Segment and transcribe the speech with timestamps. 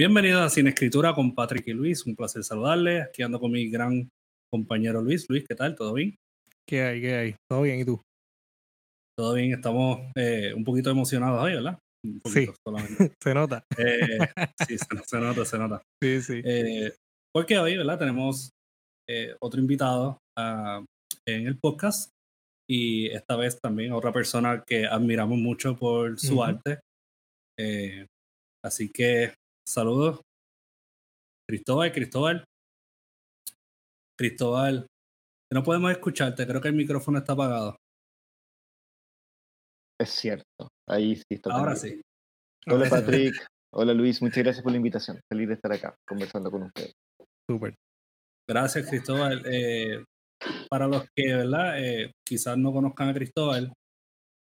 [0.00, 2.06] Bienvenidos a Sin Escritura con Patrick y Luis.
[2.06, 3.04] Un placer saludarles.
[3.04, 4.08] Aquí ando con mi gran
[4.50, 5.28] compañero Luis.
[5.28, 5.74] Luis, ¿qué tal?
[5.74, 6.16] ¿Todo bien?
[6.66, 7.00] ¿Qué hay?
[7.02, 7.36] ¿Qué hay?
[7.46, 7.80] ¿Todo bien?
[7.80, 8.00] ¿Y tú?
[9.14, 9.52] Todo bien.
[9.52, 11.78] Estamos eh, un poquito emocionados hoy, ¿verdad?
[12.02, 12.56] Un poquito sí.
[13.22, 13.62] se nota.
[13.76, 14.18] Eh,
[14.66, 15.82] sí, se, nota, se nota.
[16.02, 16.40] Sí, sí.
[16.46, 16.94] Eh,
[17.30, 17.98] porque hoy, ¿verdad?
[17.98, 18.52] Tenemos
[19.40, 20.82] otro invitado uh,
[21.28, 22.08] en el podcast
[22.66, 26.48] y esta vez también otra persona que admiramos mucho por su uh -huh.
[26.48, 26.80] arte.
[28.64, 29.34] así que
[29.70, 30.20] Saludos.
[31.48, 32.44] Cristóbal, Cristóbal.
[34.18, 34.88] Cristóbal.
[35.52, 37.76] No podemos escucharte, creo que el micrófono está apagado.
[40.00, 41.54] Es cierto, ahí sí está.
[41.54, 42.00] Ahora sí.
[42.66, 43.32] Hola Patrick,
[43.72, 45.20] hola Luis, muchas gracias por la invitación.
[45.32, 46.92] Feliz de estar acá conversando con ustedes.
[47.48, 47.76] Súper.
[48.48, 49.40] Gracias Cristóbal.
[49.46, 50.02] Eh,
[50.68, 51.80] para los que, ¿verdad?
[51.80, 53.72] Eh, quizás no conozcan a Cristóbal,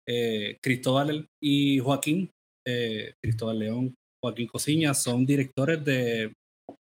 [0.06, 2.30] eh, Cristóbal y Joaquín,
[3.22, 3.94] Cristóbal León,
[4.24, 6.32] Joaquín Cosiña son directores de,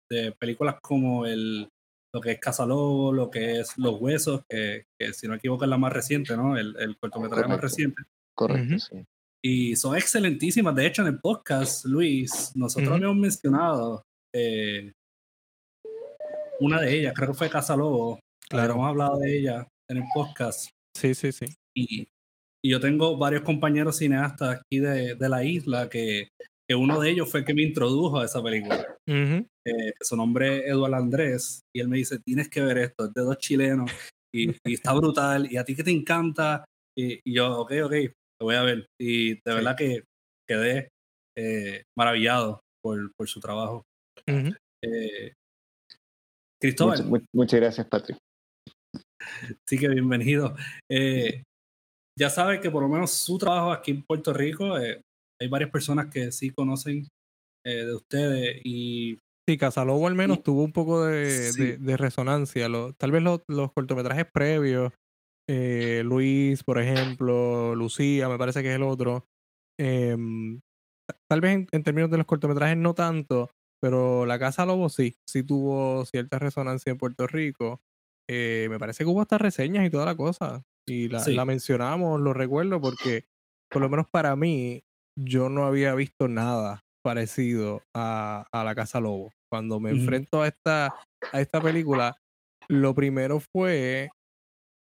[0.09, 1.69] de, películas como el,
[2.13, 5.63] lo que es Casalobo, lo que es Los Huesos, que, que, si no me equivoco
[5.63, 6.57] es la más reciente, ¿no?
[6.57, 8.03] El, el cortometraje más reciente.
[8.35, 8.79] Correcto, uh -huh.
[8.79, 9.05] sí.
[9.43, 10.75] Y son excelentísimas.
[10.75, 12.95] De hecho, en el podcast, Luis, nosotros uh -huh.
[12.97, 14.03] habíamos mencionado
[14.35, 14.91] eh,
[16.59, 18.19] una de ellas, creo que fue Casalobo.
[18.49, 18.73] Claro.
[18.73, 20.69] Hemos hablado de ella en el podcast.
[20.97, 21.45] Sí, sí, sí.
[21.75, 22.07] Y,
[22.63, 26.27] y yo tengo varios compañeros cineastas aquí de, de la isla que
[26.71, 28.95] que uno de ellos fue el que me introdujo a esa película.
[29.05, 29.47] Uh -huh.
[29.67, 33.13] eh, su nombre es Eduardo Andrés, y él me dice, tienes que ver esto, es
[33.13, 33.91] de dos chilenos,
[34.33, 36.63] y, y está brutal, y a ti que te encanta,
[36.97, 37.93] y, y, yo, ok, ok,
[38.39, 38.85] lo voy a ver.
[38.97, 39.41] Y de sí.
[39.53, 40.03] verdad que
[40.47, 40.87] quedé
[41.37, 43.83] eh, maravillado por, por, su trabajo.
[44.29, 44.57] Uh -huh.
[44.85, 45.33] eh,
[46.61, 47.03] Cristóbal.
[47.03, 48.17] Muchas, muchas, gracias, Patrick.
[49.67, 50.55] Sí que bienvenido.
[50.89, 51.43] Eh,
[52.17, 55.01] ya sabe que por lo menos su trabajo aquí en Puerto Rico eh,
[55.41, 57.07] hay varias personas que sí conocen
[57.65, 59.17] eh, de ustedes y...
[59.47, 61.63] Sí, Casalobo al menos y, tuvo un poco de, sí.
[61.63, 62.69] de, de resonancia.
[62.69, 64.93] Lo, tal vez los, los cortometrajes previos,
[65.49, 69.25] eh, Luis, por ejemplo, Lucía, me parece que es el otro.
[69.79, 70.15] Eh,
[71.27, 73.49] tal vez en, en, términos de los cortometrajes no tanto,
[73.81, 77.81] pero La Casa Lobo sí, sí tuvo cierta resonancia en Puerto Rico.
[78.29, 80.63] Eh, me parece que hubo hasta reseñas y toda la cosa.
[80.87, 81.33] Y la, sí.
[81.33, 83.25] la mencionamos, lo recuerdo, porque
[83.69, 84.83] por lo menos para mí,
[85.17, 89.31] yo no había visto nada parecido a, a La Casa Lobo.
[89.51, 90.95] Cuando me enfrento a esta,
[91.31, 92.15] a esta película,
[92.69, 94.09] lo primero fue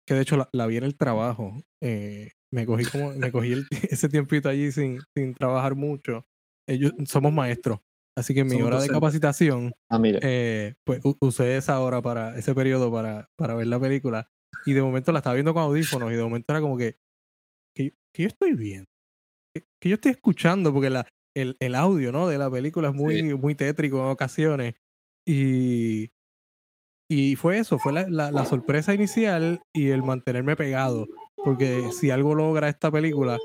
[0.06, 1.56] que de hecho la, la vi en el trabajo.
[1.82, 6.24] Eh, me cogí como, me cogí el, ese tiempito allí sin, sin trabajar mucho.
[6.68, 7.80] Ellos somos maestros.
[8.16, 8.92] Así que en mi somos hora docentes.
[8.92, 13.80] de capacitación, ah, eh, pues usé esa hora para, ese periodo para, para ver la
[13.80, 14.28] película.
[14.66, 16.96] Y de momento la estaba viendo con audífonos y de momento era como que,
[17.74, 18.90] que yo estoy viendo
[19.52, 21.06] que yo estoy escuchando, porque la,
[21.36, 22.28] el, el audio ¿no?
[22.28, 23.34] de la película es muy, sí.
[23.34, 24.74] muy tétrico en ocasiones.
[25.26, 26.10] Y,
[27.08, 31.06] y fue eso, fue la, la, la, sorpresa inicial y el mantenerme pegado.
[31.36, 33.38] Porque si algo logra esta película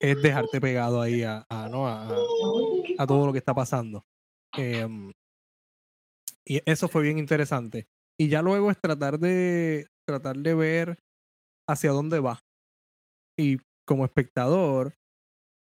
[0.00, 1.86] es dejarte pegado ahí a, a ¿no?
[1.88, 2.08] a,
[2.98, 4.04] a, todo lo que está pasando.
[4.56, 4.86] Eh,
[6.46, 7.86] y eso fue bien interesante.
[8.18, 10.98] Y ya luego es tratar de tratar de ver
[11.68, 12.40] hacia dónde va.
[13.38, 14.94] Y como espectador,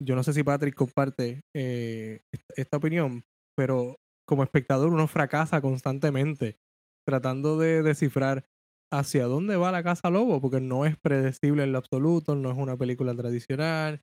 [0.03, 2.21] yo no sé si Patrick comparte eh,
[2.57, 3.25] esta opinión,
[3.57, 3.97] pero
[4.27, 6.59] como espectador uno fracasa constantemente
[7.07, 8.45] tratando de descifrar
[8.93, 12.57] hacia dónde va la Casa Lobo, porque no es predecible en lo absoluto, no es
[12.59, 14.03] una película tradicional,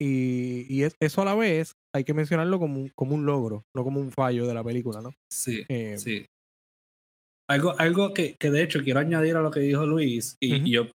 [0.00, 3.64] y, y es, eso a la vez hay que mencionarlo como un, como un logro,
[3.74, 5.10] no como un fallo de la película, ¿no?
[5.30, 6.26] Sí, eh, sí.
[7.48, 10.56] Algo, algo que, que, de hecho quiero añadir a lo que dijo Luis, y, uh
[10.56, 10.66] -huh.
[10.66, 10.86] y yo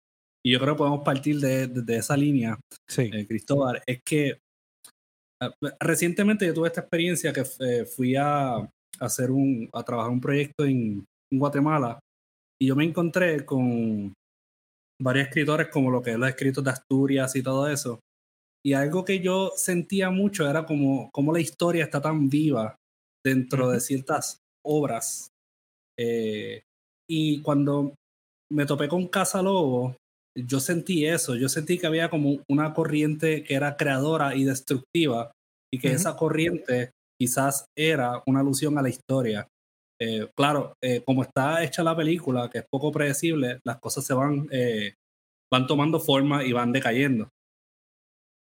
[0.46, 2.56] y yo creo que podemos partir de, de, de esa línea,
[2.88, 3.10] sí.
[3.12, 4.38] eh, Cristóbal, es que
[5.42, 8.58] uh, recientemente yo tuve esta experiencia que eh, fui a,
[9.00, 11.98] hacer un, a trabajar un proyecto en, en, Guatemala
[12.62, 14.14] y yo me encontré con
[15.02, 17.98] varios escritores como lo que es los escritos de Asturias y todo eso.
[18.64, 22.76] Y algo que yo sentía mucho era como, como la historia está tan viva
[23.24, 23.72] dentro uh -huh.
[23.72, 25.28] de ciertas obras.
[25.98, 26.62] Eh,
[27.10, 27.96] y cuando
[28.52, 29.96] me topé con Casa Lobo,
[30.36, 35.32] yo sentí eso, yo sentí que había como una corriente que era creadora y destructiva
[35.72, 35.94] y que uh -huh.
[35.94, 36.90] esa corriente
[37.20, 39.48] quizás era una alusión a la historia.
[40.00, 44.12] Eh, claro, eh, como está hecha la película, que es poco predecible, las cosas se
[44.12, 44.94] van, eh,
[45.50, 47.30] van tomando forma y van decayendo.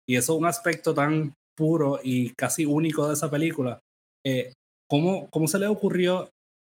[0.09, 3.79] Y eso es un aspecto tan puro y casi único de esa película.
[4.25, 4.53] Eh,
[4.91, 6.29] ¿cómo, ¿Cómo se le ocurrió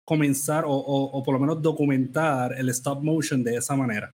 [0.07, 4.11] comenzar o, o, o por lo menos documentar el stop motion de esa manera?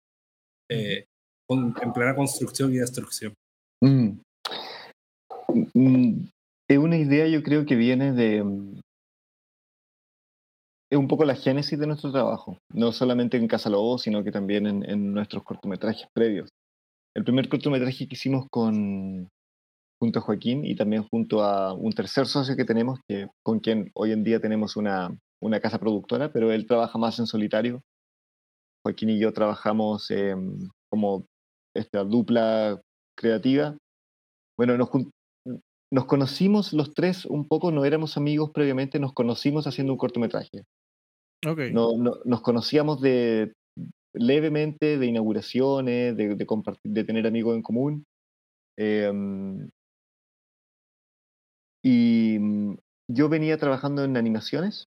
[0.70, 1.06] Eh,
[1.48, 3.34] con, en plena construcción y destrucción.
[3.82, 4.18] Mm.
[5.74, 6.28] Mm,
[6.68, 8.44] es una idea, yo creo que viene de,
[10.90, 14.32] es un poco la génesis de nuestro trabajo, no solamente en Casa Lobo, sino que
[14.32, 16.50] también en, en nuestros cortometrajes previos.
[17.14, 19.28] El primer cortometraje que hicimos con,
[20.00, 23.90] junto a Joaquín y también junto a un tercer socio que tenemos, que, con quien
[23.94, 27.82] hoy en día tenemos una, una casa productora, pero él trabaja más en solitario.
[28.86, 30.08] Joaquín y yo trabajamos
[30.88, 31.26] como
[31.74, 32.80] esta dupla
[33.18, 33.76] creativa.
[34.56, 34.90] Bueno, nos,
[35.92, 40.62] nos conocimos los tres un poco, no éramos amigos previamente, nos conocimos haciendo un cortometraje.
[41.44, 41.72] Okay.
[41.72, 43.52] No, no, nos conocíamos de
[44.14, 48.04] levemente de inauguraciones, de, de, compartir, de tener amigos en común.
[48.78, 49.12] Eh,
[51.84, 52.38] y
[53.08, 54.86] yo venía trabajando en animaciones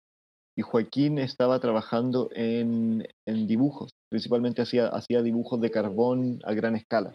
[0.55, 6.75] y Joaquín estaba trabajando en, en dibujos, principalmente hacía, hacía dibujos de carbón a gran
[6.75, 7.13] escala.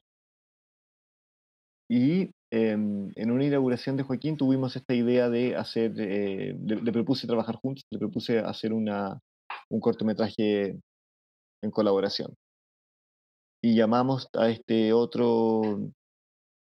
[1.91, 6.93] Y eh, en una inauguración de Joaquín tuvimos esta idea de hacer, eh, le, le,
[6.93, 9.21] propuse trabajar juntos, le propuse hacer una,
[9.71, 10.79] un cortometraje
[11.63, 12.35] en colaboración.
[13.63, 15.63] Y llamamos a este otro,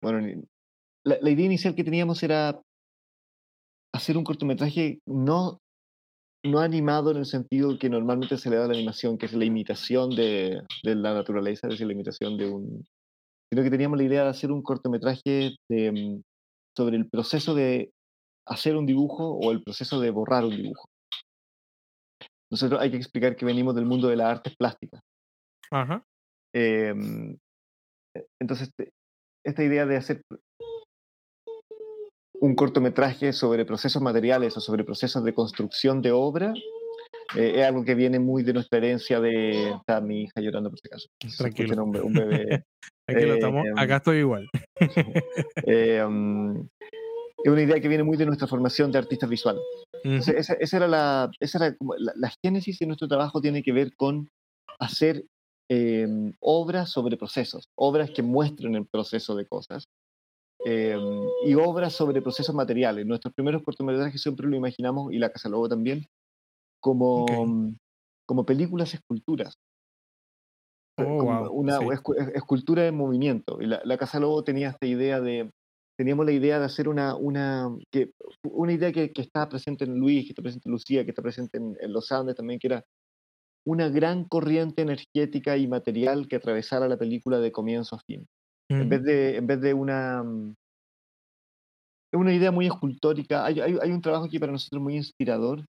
[0.01, 0.43] bueno,
[1.05, 2.61] la, la, idea inicial que teníamos era
[3.93, 5.59] hacer un cortometraje no,
[6.43, 9.33] no animado en el sentido que normalmente se le da a la animación, que es
[9.33, 12.85] la imitación de, de la naturaleza, es decir, la imitación de un...
[13.51, 16.21] sino que teníamos la idea de hacer un cortometraje de, mm,
[16.77, 17.91] sobre el proceso de
[18.47, 20.89] hacer un dibujo o el proceso de borrar un dibujo.
[22.51, 25.01] Nosotros hay que explicar que venimos del mundo de las artes plásticas.
[25.71, 26.03] Ajá.
[26.55, 26.95] Eh,
[28.41, 28.71] entonces,
[29.45, 30.23] esta idea de hacer
[32.41, 36.53] un cortometraje sobre procesos materiales o sobre procesos de construcción de obra
[37.35, 39.71] eh, es algo que viene muy de nuestra herencia de...
[39.71, 41.07] Está mi hija llorando por si acaso.
[41.37, 41.83] Tranquilo.
[41.83, 42.63] Un, un, bebé.
[43.07, 44.49] Tranquilo, estamos, Eh, acá estoy igual.
[45.67, 46.67] eh, um,
[47.43, 49.61] es una idea que viene muy de nuestra formación de artistas visuales.
[50.03, 53.73] Entonces, esa, esa, era la, esa era la, la, génesis de nuestro trabajo tiene que
[53.73, 54.29] ver con
[54.79, 55.25] hacer
[55.69, 56.07] eh,
[56.39, 59.85] obras sobre procesos, obras que muestren el proceso de cosas
[60.65, 60.97] eh,
[61.45, 63.05] y obras sobre procesos materiales.
[63.05, 66.05] Nuestros primeros cortometrajes siempre lo imaginamos, y La Casa Lobo también,
[66.81, 67.77] como, okay.
[68.27, 69.55] como películas esculturas.
[70.97, 71.51] Oh, como wow.
[71.51, 71.85] una sí.
[72.33, 73.61] escultura en movimiento.
[73.61, 75.49] Y la, la, Casa Lobo tenía esta idea de.
[75.97, 78.11] Teníamos la idea de hacer una, una, que,
[78.43, 81.21] una idea que, que está presente en Luis, que está presente en Lucía, que está
[81.21, 82.85] presente en, en los Andes también, que era
[83.65, 88.25] una gran corriente energética y material que atravesara la película de comienzo a fin.
[88.69, 88.81] Mm.
[88.81, 90.23] En, vez de, en vez de una...
[92.11, 93.45] Es una idea muy escultórica.
[93.45, 95.63] Hay, hay, hay, un trabajo aquí para nosotros muy inspirador,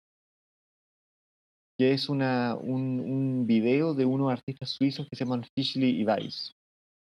[1.78, 6.04] que es una, un, un video de unos artistas suizos que se llaman Fishley y
[6.04, 6.52] Weiss,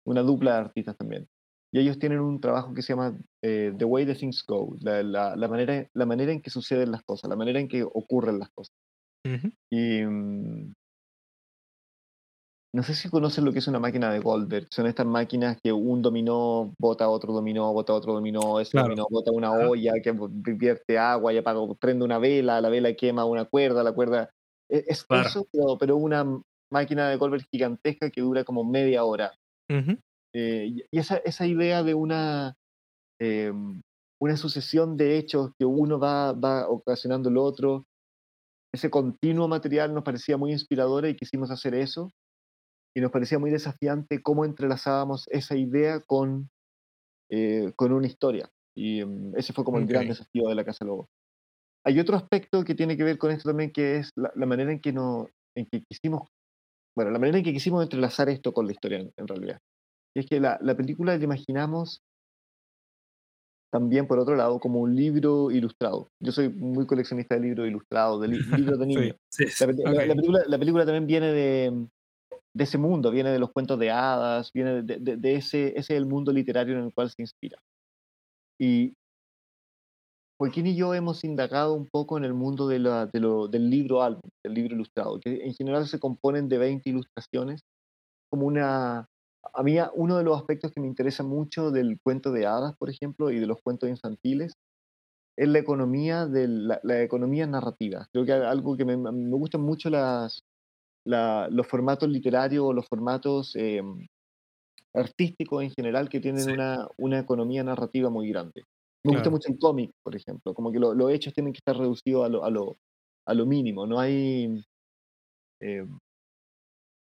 [0.06, 1.28] una dupla de artistas también.
[1.74, 5.02] Y ellos tienen un trabajo que se llama eh, The Way the Things Go, la,
[5.02, 8.40] la, la, manera, la manera en que suceden las cosas, la manera en que ocurren
[8.40, 8.76] las cosas.
[9.26, 9.54] Uh -huh.
[9.72, 10.74] Y um,
[12.74, 14.68] no sé si conocen lo que es una máquina de Goldberg.
[14.72, 18.90] Son estas máquinas que un dominó bota otro dominó, bota otro dominó, ese claro.
[18.90, 20.14] dominó bota una olla que
[20.54, 24.30] vierte agua y apaga, prende una vela, la vela quema una cuerda, la cuerda.
[24.70, 25.28] Es, es claro.
[25.28, 26.26] eso, pero, pero, una
[26.72, 29.34] máquina de Goldberg gigantesca que dura como media hora.
[29.70, 30.02] Uh -huh.
[30.34, 32.56] eh, y esa, esa idea de una,
[33.20, 33.52] eh,
[34.22, 37.86] una sucesión de hechos que uno va, va ocasionando el otro,
[38.74, 42.10] ese continuo material nos parecía muy inspirador y quisimos hacer eso
[42.96, 46.50] y nos parecía muy desafiante cómo entrelazábamos esa idea con,
[47.30, 48.50] eh, con una historia.
[48.76, 49.88] Y um, ese fue como okay.
[49.88, 51.08] el gran desafío de la Casa Lobo.
[51.86, 54.72] Hay otro aspecto que tiene que ver con esto también, que es la, la manera
[54.72, 56.28] en que, no, en que quisimos,
[56.96, 59.60] bueno, la manera en que quisimos entrelazar esto con la historia en, en realidad.
[60.16, 62.02] Y es que la, la película la imaginamos
[63.72, 66.10] también, por otro lado, como un libro ilustrado.
[66.22, 68.38] Yo soy muy coleccionista de libros ilustrados, de li
[68.76, 69.16] libros de niños.
[69.32, 70.08] sí, sí, la, okay.
[70.08, 71.88] la, película, la película también viene de,
[72.54, 76.06] de ese mundo, viene de los cuentos de hadas, viene de, ese, ese es el
[76.06, 77.58] mundo literario en el cual se inspira.
[78.60, 78.94] Y
[80.40, 83.70] Joaquín y yo hemos indagado un poco en el mundo de la, de lo, del
[83.70, 87.62] libro álbum, del libro ilustrado, que en general se componen de 20 ilustraciones,
[88.30, 89.08] como una...
[89.54, 92.90] A mí uno de los aspectos que me interesa mucho del cuento de hadas, por
[92.90, 94.54] ejemplo, y de los cuentos infantiles,
[95.38, 98.08] es la economía, de la, la economía narrativa.
[98.12, 100.44] Creo que algo que me, me gustan mucho las,
[101.06, 103.82] la, los formatos literarios o los formatos eh,
[104.94, 106.52] artísticos en general que tienen sí.
[106.52, 108.64] una, una, economía narrativa muy grande.
[109.04, 109.18] Me claro.
[109.18, 112.26] gusta mucho el cómic, por ejemplo, como que los lo hechos tienen que estar reducidos
[112.26, 112.78] a lo, a lo,
[113.28, 114.64] a lo mínimo, no hay...
[115.62, 115.86] Eh,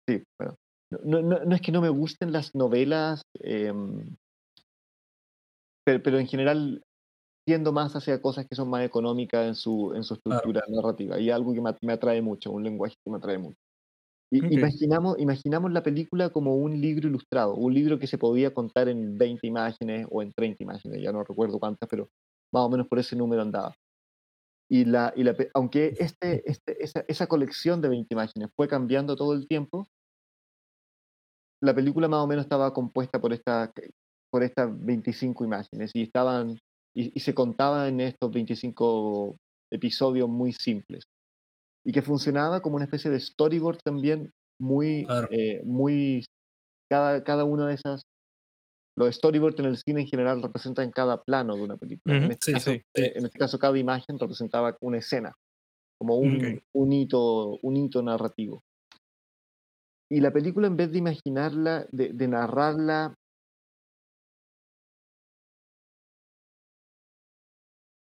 [0.09, 0.57] sí, bueno,
[1.05, 3.73] no, no, no, es que no me gusten las novelas, eh,
[5.85, 6.83] pero, pero, en general
[7.45, 11.31] tiendo más hacia cosas que son más económicas en su, en su estructura narrativa y
[11.31, 13.59] algo que me, atrae mucho, un lenguaje que me atrae mucho.
[14.33, 18.89] Y, imaginamos, imaginamos la película como un libro ilustrado, un libro que se podía contar
[18.89, 22.09] en 20 imágenes o en 30 imágenes, ya no recuerdo cuántas, pero
[22.51, 23.75] más o menos por ese número andaba.
[24.71, 29.17] Y, la, y la, aunque este, este, esa, esa colección de 20 imágenes fue cambiando
[29.17, 29.87] todo el tiempo,
[31.61, 33.71] la película más o menos estaba compuesta por, esta,
[34.31, 36.59] por estas 25 imágenes y, estaban,
[36.97, 39.37] y, se contaban en estos 25
[39.71, 41.05] episodios muy simples.
[41.85, 46.25] Y que funcionaba como una especie de storyboard también muy, eh, muy
[46.91, 48.03] cada, cada una de esas
[48.97, 52.17] los storyboards en el cine en general representan cada plano de una película.
[52.17, 55.35] en, este caso, eh, en, este caso, cada imagen representaba una escena,
[55.99, 58.63] como un, un, hito, un hito narrativo.
[60.11, 63.15] Y la película, en vez de imaginarla, de, narrarla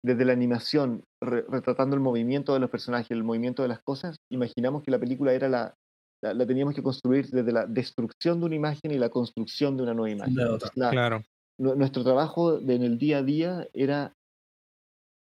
[0.03, 4.83] desde la animación, retratando el movimiento de los personajes, el movimiento de las cosas, imaginamos
[4.83, 5.75] que la película era la,
[6.21, 9.93] la, teníamos que construir desde la destrucción de una imagen y la construcción de una
[9.93, 10.35] nueva imagen.
[10.73, 11.21] claro.
[11.59, 14.13] Nuestro trabajo en el día a día era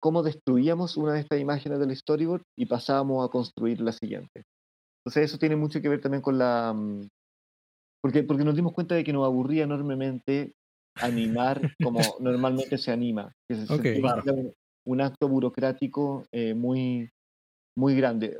[0.00, 4.44] cómo destruíamos una de estas imágenes del storyboard y pasábamos a construir la siguiente.
[5.04, 6.72] Entonces eso tiene mucho que ver también con la...
[6.72, 7.08] Mm,
[8.00, 10.52] porque, porque nos dimos cuenta de que nos aburría enormemente
[10.96, 13.32] animar como normalmente se anima.
[13.48, 14.54] Que un,
[15.00, 17.10] acto burocrático eh, muy,
[17.76, 18.38] muy grande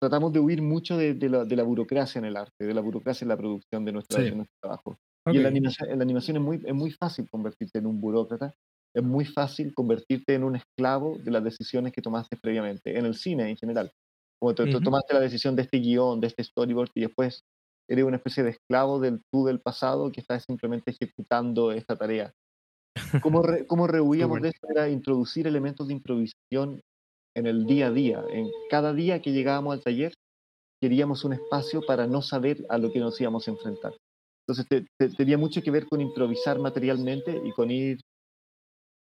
[0.00, 3.36] tratamos de huir mucho de, la, burocracia en el arte, de la burocracia en la
[3.36, 4.22] producción de, nuestro
[4.60, 4.96] trabajo.
[5.26, 8.00] Y en la, animación, en la animación es muy, es muy fácil convertirte en un
[8.00, 8.54] burócrata,
[8.94, 13.14] es muy fácil convertirte en un esclavo de las decisiones que tomaste previamente, en el
[13.14, 13.92] cine en general.
[14.40, 17.42] Como tú, tomaste la decisión de este guion, de este storyboard, y después
[17.90, 22.32] eres una especie de esclavo del tú del pasado que está simplemente ejecutando esta tarea.
[23.22, 24.66] ¿Cómo, re, cómo rehuíamos de eso?
[24.70, 26.80] Era introducir elementos de improvisación
[27.36, 28.24] en el día a día.
[28.30, 30.12] En cada día que llegábamos al taller,
[30.80, 33.92] queríamos un espacio para no saber a lo que nos íbamos a enfrentar.
[34.46, 38.00] Entonces, tenía mucho que ver con improvisar materialmente y con ir,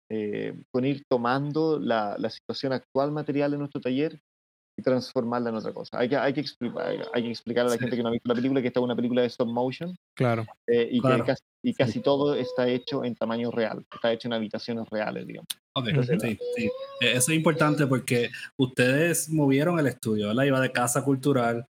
[0.09, 4.19] eh, con ir tomando la, la, situación actual material de nuestro taller
[4.77, 5.99] y transformarla en otra cosa.
[5.99, 8.29] Hay que, hay que, explicar, hay que explicar a la gente que no ha visto
[8.29, 9.97] la película que esta es una película de stop motion.
[10.15, 10.45] Claro.
[10.67, 14.33] Eh, y que casi, y casi todo está hecho en tamaño real, está hecho en
[14.33, 15.47] habitaciones reales, digamos.
[15.75, 15.87] Ok,
[16.19, 16.69] sí, sí.
[17.01, 18.29] E, eso es importante porque
[18.59, 20.43] ustedes movieron el estudio, ¿verdad?
[20.43, 21.65] Iba de casa cultural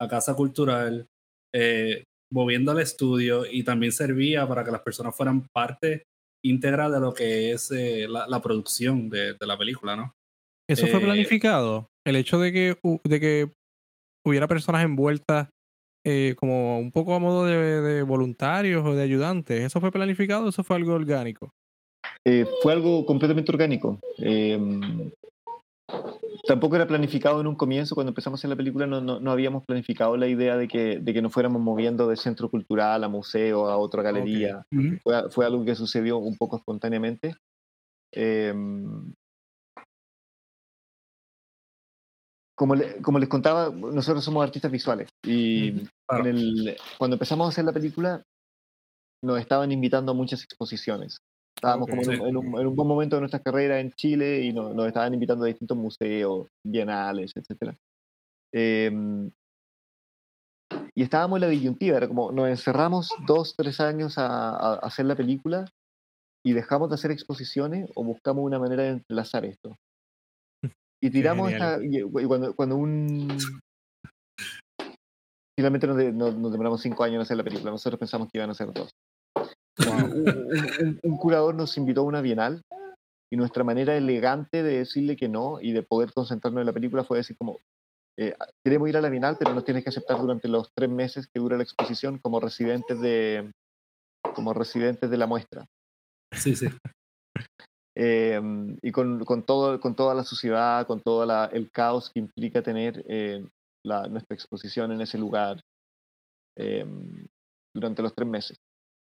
[0.00, 1.06] a casa cultural,
[1.54, 6.04] eh, moviendo el estudio y también servía para que las personas fueran parte
[6.42, 10.14] íntegra de lo que es eh, la, producción de, de, la película, ¿no?
[10.68, 11.89] ¿Eso fue planificado?
[12.06, 13.52] El hecho de que, de que
[14.24, 15.48] hubiera personas envueltas
[16.04, 20.48] eh, como un poco a modo de, voluntarios o de ayudantes, ¿eso fue planificado o
[20.48, 21.52] eso fue algo orgánico?
[22.24, 23.98] Eh, fue algo completamente orgánico.
[24.16, 25.10] Em,
[26.46, 29.64] tampoco era planificado en un comienzo, cuando empezamos a hacer la película no, no, habíamos
[29.66, 33.66] planificado la idea de que, de que nos fuéramos moviendo de centro cultural a museo,
[33.68, 34.64] a otra galería.
[35.02, 37.34] fue, fue, algo que sucedió un poco espontáneamente.
[38.12, 38.54] Eh,
[42.60, 48.22] como, como, les contaba, nosotros somos artistas visuales y cuando empezamos a hacer la película
[49.24, 51.16] nos estaban invitando a muchas exposiciones.
[51.56, 55.44] Estábamos como en, un, buen momento de nuestra carrera en Chile y nos, estaban invitando
[55.44, 57.74] a distintos museos, bienales, etc.
[58.52, 59.30] Em,
[60.94, 65.06] y estábamos en la disyuntiva, era como nos encerramos dos, tres años a, a hacer
[65.06, 65.64] la película
[66.44, 69.78] y dejamos de hacer exposiciones o buscamos una manera de enlazar esto.
[71.02, 73.38] Y tiramos esta, y, cuando, cuando un...
[75.58, 78.72] Finalmente nos, demoramos cinco años en hacer la película, nosotros pensamos que iban a ser
[78.72, 78.90] dos.
[81.02, 82.62] un, curador nos invitó a una bienal
[83.32, 87.04] y nuestra manera elegante de decirle que no y de poder concentrarnos en la película
[87.04, 87.58] fue decir como,
[88.18, 91.26] eh, queremos ir a la bienal, pero nos tienes que aceptar durante los tres meses
[91.26, 93.50] que dura la exposición como residentes de,
[94.34, 95.66] como residentes de la muestra.
[96.32, 96.68] Sí, sí.
[98.02, 102.62] Em, y con, con, todo, con toda la sociedad, con todo el caos que implica
[102.62, 103.46] tener eh,
[103.84, 105.60] la, nuestra exposición en ese lugar
[106.56, 107.26] em,
[107.74, 108.56] durante los tres meses.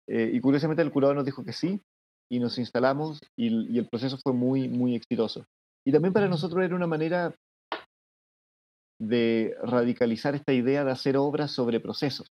[0.09, 1.81] Eh, y curiosamente el curador nos dijo que sí,
[2.29, 5.45] y nos instalamos, y, el proceso fue muy, muy exitoso.
[5.87, 7.33] Y también para nosotros era una manera
[9.01, 12.27] de radicalizar esta idea de hacer obras sobre procesos.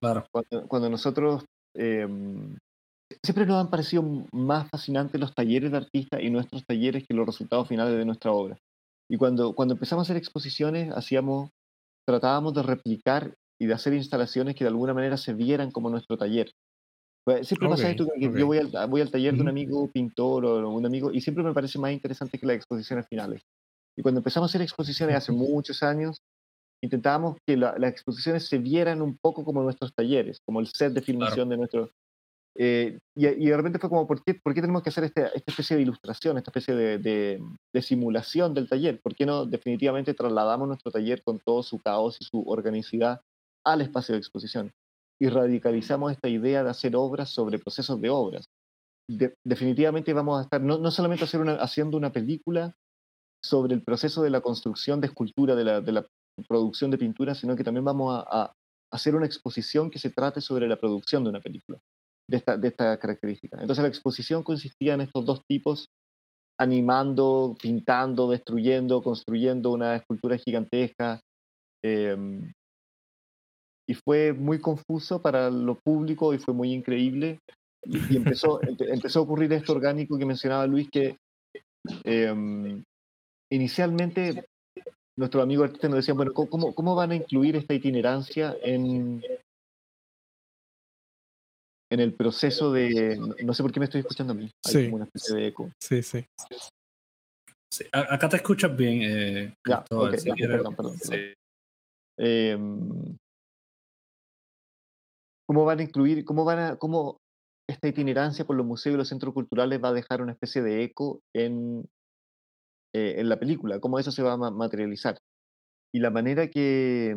[0.00, 0.26] claro.
[0.32, 1.44] cuando, cuando, nosotros
[1.76, 2.08] eh,
[3.22, 4.02] siempre nos han parecido
[4.32, 8.32] más fascinantes los talleres de artistas y nuestros talleres que los resultados finales de nuestra
[8.32, 8.58] obra.
[9.10, 11.50] Y cuando, cuando empezamos a hacer exposiciones, hacíamos,
[12.06, 16.16] tratábamos de replicar y de hacer instalaciones que de alguna manera se vieran como nuestro
[16.16, 16.52] taller.
[17.24, 18.36] Pues, siempre pasa Ok, esto que ok.
[18.36, 21.44] yo voy al, voy al taller de un amigo pintor o un amigo y siempre
[21.44, 23.42] me parece más interesante que las exposiciones finales.
[23.96, 26.18] Y cuando empezamos a hacer exposiciones hace muchos años,
[26.82, 30.92] intentábamos que la- las exposiciones se vieran un poco como nuestros talleres, como el set
[30.94, 31.90] de filmación de nuestro...
[32.56, 35.26] eh, y, y de repente fue como, ¿por qué, por qué tenemos que hacer este-
[35.34, 37.42] esta especie de ilustración, esta especie de, de-
[37.72, 39.00] de simulación del taller?
[39.00, 43.20] ¿Por qué no definitivamente trasladamos nuestro taller con todo su caos y su organicidad
[43.64, 44.70] al espacio de exposición?
[45.20, 48.46] Y radicalizamos esta idea de hacer obras sobre procesos de obras.
[49.08, 52.74] De- definitivamente vamos a estar no, no solamente hacer una- haciendo una película
[53.44, 56.06] sobre el proceso de la construcción de escultura, de la, de la
[56.48, 58.52] producción de pintura, sino que también vamos a, a
[58.92, 61.78] hacer una exposición que se trate sobre la producción de una película,
[62.28, 63.58] de esta, de esta característica.
[63.60, 65.86] Entonces la exposición consistía en estos dos tipos,
[66.58, 71.20] animando, pintando, destruyendo, construyendo una escultura gigantesca.
[71.84, 72.16] eh,
[73.88, 77.40] y fue muy confuso para lo público y fue muy increíble.
[77.84, 81.16] Y, y empezó, empe- empezó a ocurrir esto orgánico que mencionaba Luis, que
[82.04, 82.82] em,
[83.50, 84.44] inicialmente
[85.18, 89.22] nuestros amigos artistas nos decían, bueno, ¿cómo- ¿cómo, cómo van a incluir esta itinerancia en,
[91.92, 93.16] en el proceso de...
[93.18, 94.50] No, no sé por qué me estoy escuchando a mí.
[94.64, 94.84] Hay Sí.
[94.84, 95.70] como una especie de eco.
[95.78, 96.24] Sí, sí.
[97.70, 99.02] Sí, acá te escuchas bien.
[99.02, 101.18] Eh, Ya, Cristóbal, ok, si ya, perdón, perdón, perdón.
[101.18, 101.34] Sí.
[102.18, 103.16] Em,
[105.46, 107.18] ¿Cómo van a incluir, cómo van a, cómo
[107.68, 110.82] esta itinerancia por los museos y los centros culturales va a dejar una especie de
[110.84, 111.84] eco en,
[112.94, 113.80] eh, en la película?
[113.80, 115.18] ¿Cómo eso se va a ma- materializar?
[115.94, 117.14] Y la manera que,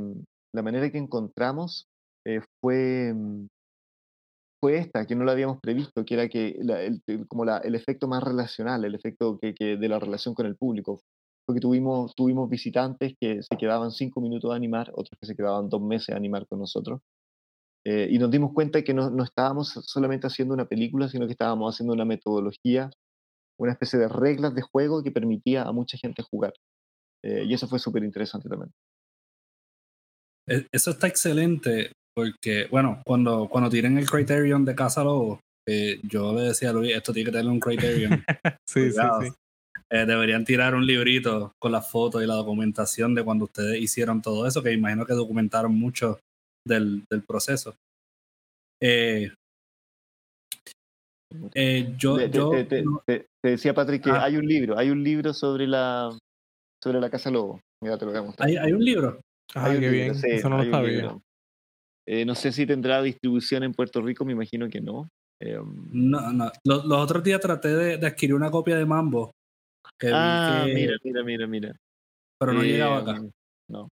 [0.54, 1.86] la manera que encontramos
[2.28, 3.48] eh, fue, mm,
[4.66, 7.76] fue esta, que no la habíamos previsto, que era que la- el- como la- el
[7.76, 11.02] efecto más relacional, el efecto que, que de la relación con el público.
[11.46, 15.70] Porque tuvimos, tuvimos visitantes que se quedaban cinco minutos a animar, otros que se quedaban
[15.70, 17.00] dos meses a animar con nosotros.
[17.86, 21.34] Eh, y nos dimos cuenta que no, no estábamos solamente haciendo una película, sino que
[21.34, 22.90] estábamos haciendo una metodología,
[23.60, 26.54] una especie de reglas de juego que permitía a mucha gente jugar.
[27.24, 28.72] Eh, y eso fue súper interesante también.
[30.48, 31.92] E- Eso está excelente
[32.26, 36.74] porque, bueno, cuando, cuando tienen el Criterion de Casa Lobo, eh, yo le decía a
[36.74, 38.24] Luis, esto tiene que tener un Criterion.
[38.68, 39.22] Sí, sí, Cuidado.
[39.22, 39.30] sí.
[39.92, 44.22] Eh, deberían tirar un librito con las fotos y la documentación de cuando ustedes hicieron
[44.22, 46.20] todo eso, que imagino que documentaron mucho
[46.68, 47.76] del, del proceso.
[48.82, 49.32] Eh,
[51.54, 54.24] eh, yo, Te, te- yo te- te- no- te- te decía Patrick que Ah.
[54.24, 56.18] hay un libro, hay un libro sobre la
[56.84, 57.60] sobre la Casa Lobo.
[57.84, 58.48] Mira, te lo voy a mostrar.
[58.50, 59.20] hay, hay un libro.
[59.54, 60.16] Ah, Hay un qué libro, bien.
[60.16, 61.16] sí, Eso no lo sabía.
[62.08, 65.08] Eh, no sé si tendrá distribución en Puerto Rico, me imagino que no.
[65.42, 65.60] Eh,
[65.92, 66.52] No, no.
[66.64, 69.32] Los, los otros días traté de, de adquirir una copia de Mambo.
[70.00, 71.76] Que ah, que- mira, mira, mira, mira.
[72.40, 73.22] pero no Eh, llegaba acá.
[73.70, 73.88] No.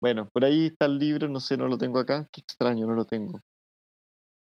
[0.00, 2.26] Bueno, por ahí está el libro, no sé, no lo tengo acá.
[2.32, 3.40] Qué extraño, no lo tengo.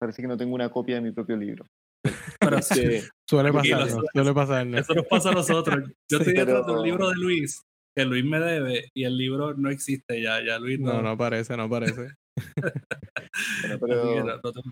[0.00, 1.66] Parece que no tengo una copia de mi propio libro.
[2.40, 4.80] Pero Este, Suele pasarnos, eso- suele pasarnos.
[4.80, 5.84] Eso nos pasa a nosotros.
[6.10, 7.62] Yo Sí, estoy detrás de un libro de Luis,
[7.96, 10.42] que Luis me debe, y el libro no existe ya.
[10.44, 10.94] Ya Luis no.
[10.94, 12.10] No, no aparece, no aparece.
[13.62, 14.70] bueno, pero, no- no tengo-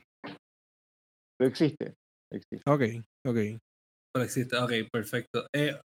[1.39, 1.95] pero existe.
[2.33, 2.71] existe.
[2.71, 2.83] Ok,
[3.27, 3.61] ok.
[4.15, 4.57] pero existe.
[4.57, 5.47] Ok, perfecto.
[5.55, 5.79] Eh,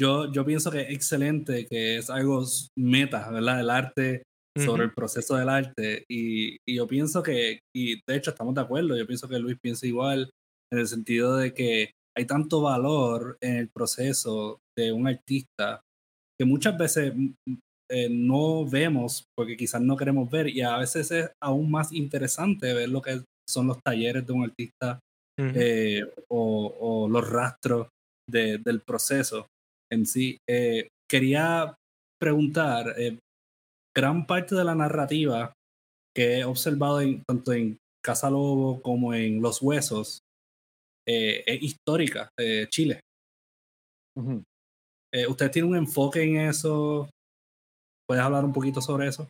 [0.00, 2.44] yo, yo pienso que es excelente, que es algo
[2.78, 3.60] meta, ¿verdad?
[3.60, 4.22] El arte
[4.58, 6.04] sobre el proceso del arte.
[6.10, 9.56] Y, y yo pienso que, y de hecho estamos de acuerdo, yo pienso que Luis
[9.62, 10.30] piensa igual,
[10.72, 15.80] en el sentido de que hay tanto valor en el proceso de un artista
[16.38, 17.12] que muchas veces
[17.92, 22.72] eh, no vemos porque quizás no queremos ver y a veces es aún más interesante
[22.72, 24.98] ver lo que son los talleres de un artista
[25.54, 27.88] eh, o, o los rastros
[28.30, 29.46] de- del proceso
[29.92, 30.38] en sí.
[30.48, 31.74] Eh, quería
[32.20, 32.94] preguntar,
[33.96, 35.52] gran parte de la narrativa
[36.16, 40.20] que he observado en- tanto en Casa Lobo como en Los Huesos
[41.06, 43.00] es histórica de Chile.
[45.28, 47.08] ¿Usted tiene un enfoque en eso?
[48.12, 49.26] ¿Puedes hablar un poquito sobre eso?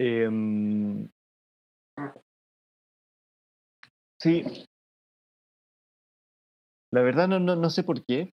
[0.00, 1.06] Em,
[4.18, 4.42] sí.
[6.90, 8.30] La verdad no, no, no sé por qué,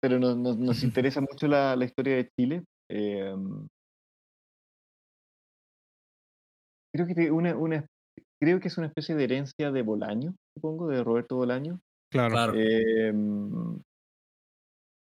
[0.00, 2.64] pero nos, nos- nos interesa mucho la, la historia de Chile.
[2.90, 3.68] Em,
[6.94, 7.86] creo que, una, una,
[8.40, 11.80] creo que es una especie de herencia de Bolaño, supongo, de Roberto Bolaño.
[12.10, 12.32] Claro.
[12.32, 12.54] Claro.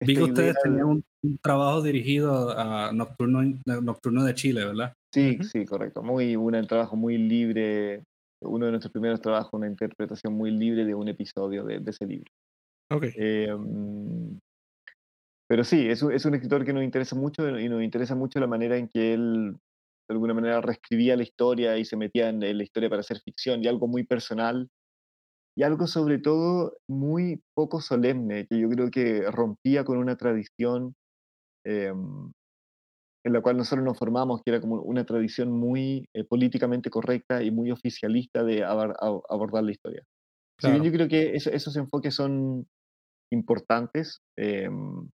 [0.00, 3.42] Vi que esta ustedes tenían un, un trabajo dirigido a Nocturno,
[3.82, 4.92] Nocturno de Chile, ¿verdad?
[5.12, 6.02] Sí, sí, correcto.
[6.02, 8.04] Muy, un trabajo muy libre.
[8.40, 12.06] Uno de nuestros primeros trabajos, una interpretación muy libre de un episodio de, de ese
[12.06, 12.30] libro.
[12.90, 13.04] Ok.
[13.16, 13.48] Eh,
[15.48, 18.38] pero sí, es un, es un escritor que nos interesa mucho y nos interesa mucho
[18.38, 19.56] la manera en que él
[20.08, 23.62] de alguna manera reescribía la historia y se metía en, la historia para hacer ficción,
[23.62, 24.68] y algo muy personal,
[25.58, 30.94] y algo sobre todo muy poco solemne, que yo creo que rompía con una tradición
[31.64, 32.32] em,
[33.26, 37.42] en la cual nosotros nos formamos, que era como una tradición muy eh, políticamente correcta
[37.42, 40.04] y muy oficialista de abordar la historia.
[40.60, 42.64] Si bien yo creo que esos enfoques son
[43.32, 45.08] importantes, em,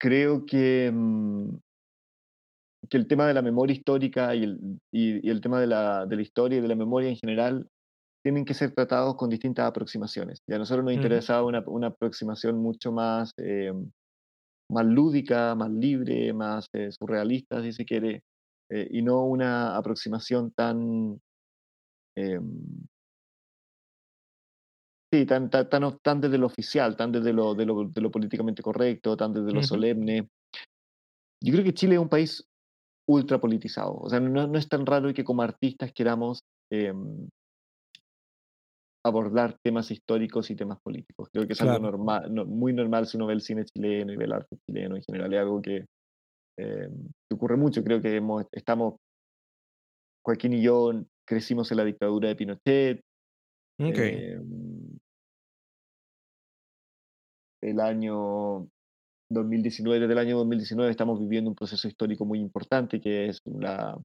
[0.00, 1.56] creo que, mm,
[2.88, 6.14] que el tema de la memoria histórica y el, y, el tema de la, de
[6.14, 7.68] la, historia y de la memoria en general
[8.22, 10.42] tienen que ser tratados con distintas aproximaciones.
[10.46, 13.90] Y a nosotros nos interesaba una, una, aproximación mucho más, em,
[14.70, 18.22] más lúdica, más libre, más eh, surrealista, si se quiere,
[18.70, 21.20] eh, y no una aproximación tan...
[22.16, 22.86] Em,
[25.12, 25.68] sí, tan, tan,
[26.02, 29.52] tan, desde lo oficial, tan desde lo, de lo, de lo políticamente correcto, tan desde
[29.52, 30.28] lo solemne.
[31.42, 32.44] Yo creo que Chile es un país
[33.08, 33.94] ultra politizado.
[33.94, 37.28] O sea, no, no es tan raro que como artistas queramos em,
[39.08, 41.28] abordar temas históricos y temas políticos.
[41.32, 44.24] Creo que es algo normal, muy normal si uno ve el cine chileno y ve
[44.24, 45.32] el arte chileno en general.
[45.32, 45.86] Es algo que,
[46.58, 47.82] em, ocurre mucho.
[47.82, 48.94] Creo que hemos, estamos,
[50.24, 50.92] Joaquín y yo
[51.26, 53.00] crecimos en la dictadura de Pinochet.
[53.78, 54.98] Em,
[57.60, 58.68] el año
[59.30, 63.98] 2019, desde el año 2019 estamos viviendo un proceso histórico muy importante que es la,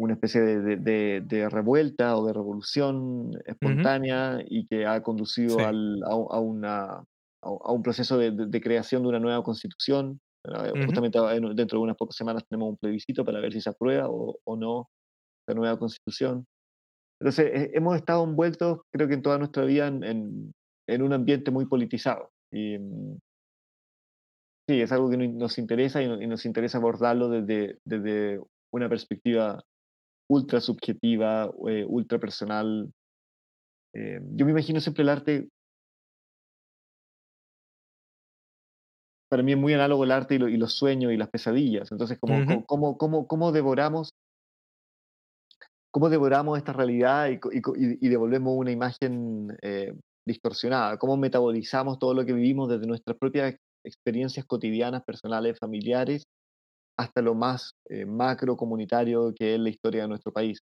[0.00, 7.04] una especie de, revuelta o de revolución espontánea y que ha conducido al, a, una,
[7.42, 10.18] a, un proceso de, creación de una nueva constitución.
[10.44, 11.18] Eh, justamente
[11.54, 14.56] dentro de unas pocas semanas tenemos un plebiscito para ver si se aprueba o, o
[14.56, 14.88] no
[15.46, 16.46] la nueva constitución.
[17.20, 20.54] Entonces, eh, hemos estado envueltos, creo que en toda nuestra vida, en,
[20.88, 22.30] en, un ambiente muy politizado.
[22.50, 23.18] Y, mm,
[24.66, 28.40] sí, es algo que nos interesa y nos interesa abordarlo desde, desde
[28.72, 29.62] una perspectiva
[30.30, 32.92] ultra subjetiva, eh, ultra personal.
[33.92, 35.48] Eh, yo me imagino siempre el arte,
[39.28, 41.90] para mí es muy análogo el arte y, los sueños y las pesadillas.
[41.90, 44.14] Entonces, como, cómo, cómo, devoramos
[45.92, 49.92] cómo devoramos esta realidad y, devolvemos una imagen eh,
[50.24, 56.28] distorsionada, cómo metabolizamos todo lo que vivimos desde nuestras propias experiencias cotidianas, personales, familiares,
[57.00, 60.60] hasta lo más eh, macro comunitario que es la historia de nuestro país.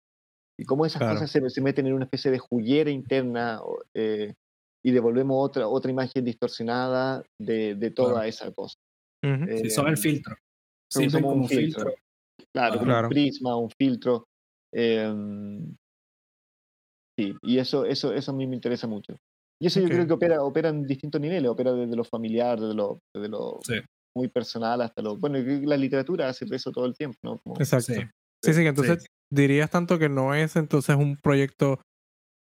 [0.60, 3.60] Y cómo esas cosas se, meten en una especie de juguera interna
[3.94, 4.34] eh,
[4.84, 8.76] y devolvemos otra, otra imagen distorsionada de, de toda esa cosa.
[9.24, 10.36] sí, son el em, filtro.
[10.92, 11.94] Sí, somos un filtro.
[12.54, 14.28] Claro, un prisma, un filtro.
[14.74, 15.76] Em,
[17.20, 19.16] sí, y eso, eso, eso a mí me interesa mucho.
[19.60, 22.76] Y eso yo creo que opera, opera en distintos niveles, opera desde lo familiar, desde
[22.76, 23.60] lo, desde lo
[24.18, 25.18] muy personal hasta lo...
[25.18, 27.42] Bueno, la literatura hace eso todo el tiempo, ¿no?
[27.60, 27.94] Exacto.
[28.44, 31.80] Sí, sí, entonces dirías tanto que no es entonces un proyecto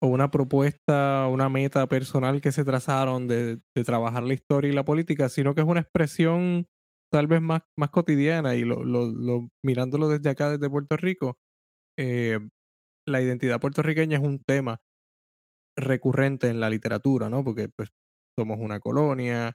[0.03, 4.75] o una propuesta, una meta personal que se trazaron de, de, trabajar la historia y
[4.75, 6.67] la política, sino que es una expresión
[7.13, 11.37] tal vez más, más cotidiana y lo, lo, lo mirándolo desde acá, desde Puerto Rico,
[11.99, 12.39] eh,
[13.07, 14.81] la identidad puertorriqueña es un tema
[15.77, 17.45] recurrente en la literatura, ¿no?
[17.45, 17.91] Porque pues
[18.39, 19.53] somos una colonia,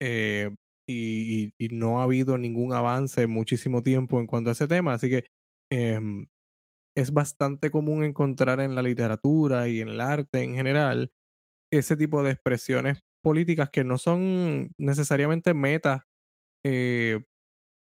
[0.00, 0.54] eh,
[0.88, 5.10] y, no ha habido ningún avance en muchísimo tiempo en cuanto a ese tema, así
[5.10, 5.24] que
[5.70, 6.26] em,
[6.96, 11.12] es bastante común encontrar en la literatura y en el arte en general
[11.72, 16.02] ese tipo de expresiones políticas que no son necesariamente metas
[16.64, 17.20] eh,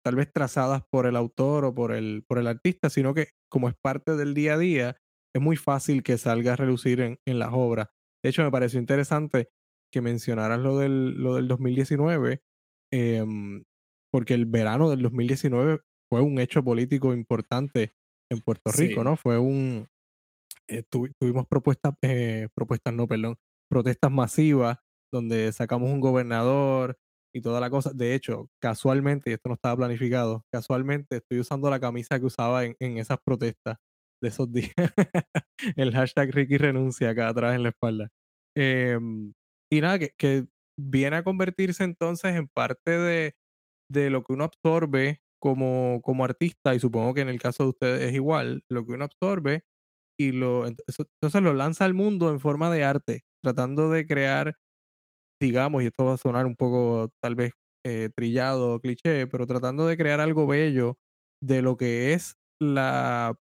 [0.05, 3.69] tal vez trazadas por el autor o por el, por el artista, sino que como
[3.69, 4.97] es parte del día a día,
[5.35, 7.89] es muy fácil que salga a relucir en, en las obras.
[8.25, 9.51] De hecho, me pareció interesante
[9.93, 12.41] que mencionaras lo del, lo del 2019,
[12.93, 13.65] Em,
[14.11, 17.93] porque el verano del 2019 fue un hecho político importante
[18.31, 19.17] en Puerto Rico, ¿no?
[19.17, 19.87] Fue un...
[20.69, 23.37] Eh, tuvimos propuestas, eh, propuestas, no, perdón,
[23.71, 24.79] protestas masivas
[25.13, 26.99] donde sacamos un gobernador
[27.35, 27.93] y toda la cosa.
[27.95, 32.65] De hecho, casualmente, y esto no estaba planificado, casualmente estoy usando la camisa que usaba
[32.65, 33.79] en, esas protestas
[34.23, 34.73] de esos días.
[35.77, 38.09] el hashtag Ricky renuncia acá atrás en la espalda.
[38.57, 39.33] Em,
[39.71, 40.47] y nada, que, que
[40.79, 43.35] viene a convertirse entonces en parte de,
[43.91, 47.71] de lo que uno absorbe como, como artista, y supongo que en el caso de
[47.71, 49.65] ustedes es igual, lo que uno absorbe
[50.19, 54.57] y lo entonces lo lanza al mundo en forma de arte, tratando de crear,
[55.41, 57.53] digamos, y esto va a sonar un poco tal vez
[57.87, 60.99] eh, trillado cliché, pero tratando de crear algo bello
[61.43, 63.37] de lo que es la,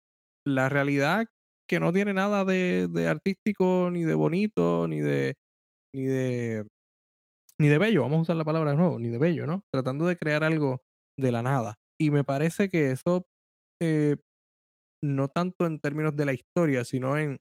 [0.45, 1.27] la realidad
[1.69, 5.35] que no tiene nada de, de artístico, ni de bonito, ni de,
[5.93, 6.67] ni de
[7.59, 9.61] ni de bello, vamos a usar la palabra de nuevo, ni de bello, ¿no?
[9.73, 10.81] Tratando de crear algo
[11.19, 11.75] de la nada.
[11.97, 13.25] y me parece que eso,
[13.81, 14.17] eh,
[15.03, 17.37] no tanto en términos de la historia, sino en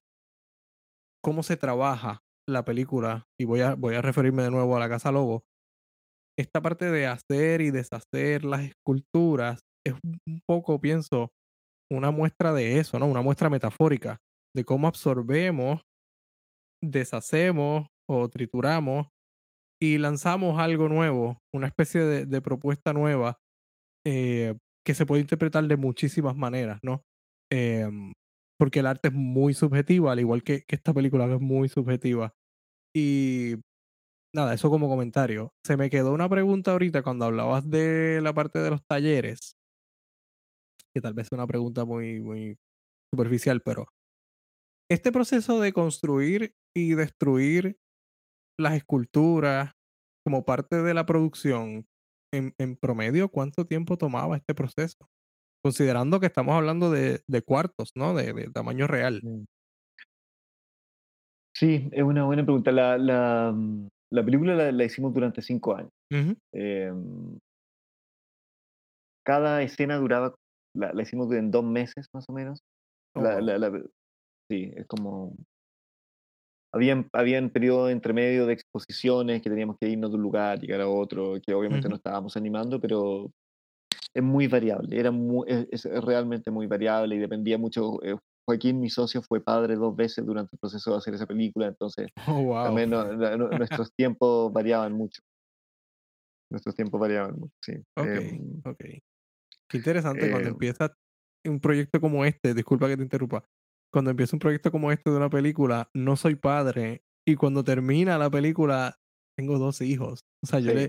[1.22, 4.88] cómo se trabaja la película, y voy a, voy a referirme de nuevo a la
[4.88, 5.44] Casa Lobo,
[6.38, 9.94] esta parte de hacer y deshacer las esculturas es
[10.26, 11.30] un poco, pienso,
[11.92, 13.06] una muestra de eso, ¿no?
[13.06, 14.18] Una muestra metafórica
[14.54, 15.82] de cómo absorbemos,
[16.82, 19.08] deshacemos o trituramos
[19.84, 23.38] y lanzamos algo nuevo, una especie de, propuesta nueva
[24.06, 27.02] eh, que se puede interpretar de muchísimas maneras, ¿no?
[27.52, 28.14] Em,
[28.58, 32.32] porque el arte es muy subjetivo, al igual que, esta película es muy subjetiva.
[32.96, 33.56] Y
[34.34, 35.50] nada, eso como comentario.
[35.66, 39.54] Se me quedó una pregunta ahorita cuando hablabas de la parte de los talleres,
[40.94, 42.56] que tal vez es una pregunta muy
[43.12, 43.86] superficial, pero
[44.90, 47.76] este proceso de construir y destruir
[48.58, 49.73] las esculturas
[50.24, 51.86] como parte de la producción,
[52.32, 55.08] en, en promedio, ¿cuánto tiempo tomaba este proceso?
[55.62, 58.14] Considerando que estamos hablando de, de cuartos, ¿no?
[58.14, 59.20] De, de tamaño real.
[61.56, 62.72] Sí, es una buena pregunta.
[62.72, 65.92] La, la, mm, la película la, la hicimos durante cinco años.
[66.52, 67.38] Em,
[69.24, 70.34] cada escena duraba,
[70.76, 72.60] la, la hicimos en dos meses más o menos.
[73.14, 73.22] Oh,
[74.50, 75.34] sí, es como...
[76.74, 80.80] Habían, habían periodos entre medio de exposiciones que teníamos que irnos de un lugar, llegar
[80.80, 81.98] a otro, que obviamente no Ujú.
[81.98, 83.30] estábamos animando, pero
[84.14, 88.02] es muy variable, era muy, es, es realmente muy variable y dependía mucho.
[88.04, 91.66] eh, Joaquín, mi socio, fue padre dos veces durante el proceso de hacer esa película,
[91.68, 92.64] entonces Oh, wow.
[92.64, 95.22] también no- no- no- nuestros tiempos variaban mucho.
[96.50, 97.72] Nuestros tiempos variaban mucho, sí.
[97.96, 98.84] Ok, Em, ok.
[99.68, 100.92] Qué interesante cuando eh, empieza
[101.46, 103.44] un proyecto como este, disculpa que te interrumpa,
[103.94, 108.18] cuando empieza un proyecto como este de una película, no soy padre, y cuando termina
[108.18, 108.96] la película,
[109.38, 110.24] tengo dos hijos.
[110.42, 110.82] O sea, yo Sí, le,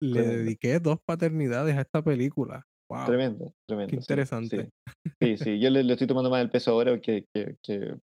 [0.00, 0.36] le tremendo.
[0.44, 2.62] dediqué dos paternidades a esta película.
[2.88, 4.70] Wow, Tremendo, qué tremendo, sí, interesante.
[4.86, 4.92] sí.
[5.20, 7.96] Sí, sí, yo le, le estoy tomando más el peso ahora que, que, que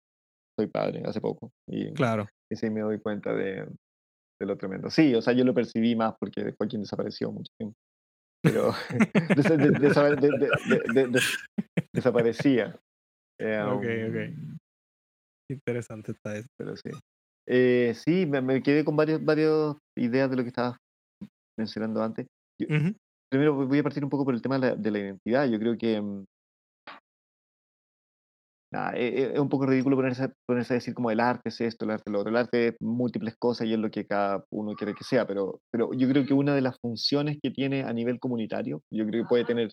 [0.58, 1.50] soy padre hace poco.
[1.68, 3.66] Y, Claro, y sí me doy cuenta de,
[4.40, 4.88] de lo tremendo.
[4.88, 7.76] Sí, o sea, yo lo percibí más porque Joaquín desapareció mucho tiempo.
[8.42, 8.72] Pero
[9.36, 11.20] desa- de- desa- de- de- de- de- de-
[11.92, 12.80] desaparecía.
[13.40, 14.16] Eh, ok, ok.
[14.38, 14.58] um,
[15.50, 16.48] Interesante está eso.
[16.56, 16.90] pero sí.
[17.46, 20.76] Eh, sí, me, me quedé con varias, varias ideas de lo que estabas
[21.58, 22.26] mencionando antes.
[22.60, 22.94] Yo- Ujú,
[23.30, 25.48] primero voy a partir un poco por el tema de la, de la identidad.
[25.48, 26.24] Yo creo que mm,
[28.72, 31.48] nada, e- e- es un poco ridículo ponerse, a- ponerse a decir como el arte
[31.48, 32.30] es esto, el arte es lo otro.
[32.30, 35.60] El arte es múltiples cosas y es lo que cada uno quiere que sea, pero,
[35.72, 39.24] pero yo creo que una de las funciones que tiene a nivel comunitario, yo creo
[39.24, 39.72] que puede tener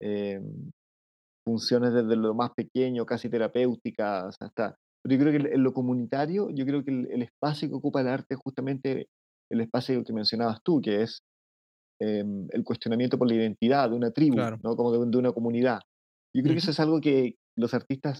[0.00, 0.40] eh,
[1.48, 4.76] funciones desde lo más pequeño, casi terapéuticas, hasta...
[5.02, 8.00] Pero yo creo que en lo comunitario, yo creo que el, el espacio que ocupa
[8.02, 9.06] el arte es justamente
[9.50, 11.20] el espacio que mencionabas tú, que es
[12.00, 14.58] em, el cuestionamiento por la identidad de una tribu, Claro.
[14.62, 14.76] ¿no?
[14.76, 15.80] como de, de una comunidad.
[16.36, 18.18] Yo creo que eso es algo que los artistas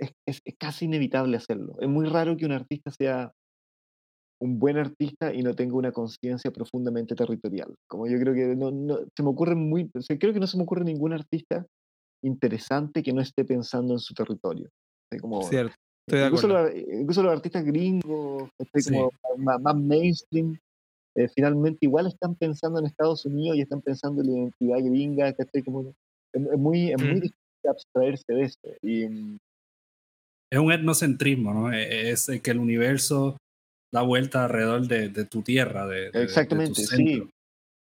[0.00, 1.76] es, es- es casi inevitable hacerlo.
[1.80, 3.32] Es muy raro que un artista sea
[4.40, 7.74] un buen artista y no tenga una conciencia profundamente territorial.
[7.88, 10.46] Como yo creo que no, no- se me ocurre muy, o sea, creo que no
[10.46, 11.64] se me ocurre ningún artista
[12.24, 14.68] interesante que no esté pensando en su territorio.
[15.20, 15.74] Como, Cierto,
[16.08, 18.50] estoy de incluso, los, incluso los artistas gringos.
[18.74, 18.90] Sí.
[18.90, 20.58] como más, más mainstream,
[21.16, 25.32] eh, finalmente igual están pensando en Estados Unidos y están pensando en la identidad gringa,
[25.34, 25.62] ¿cachai?
[25.62, 25.90] Como,
[26.32, 27.36] es, es muy, es muy Ujú, difícil
[27.70, 28.58] abstraerse de eso.
[28.82, 29.38] Y, mm,
[30.52, 31.72] Es un etnocentrismo, ¿no?
[31.72, 33.36] E- Es el que el universo
[33.92, 37.28] da vuelta alrededor de, de tu tierra, de, de- de- de tu exactamente, sí.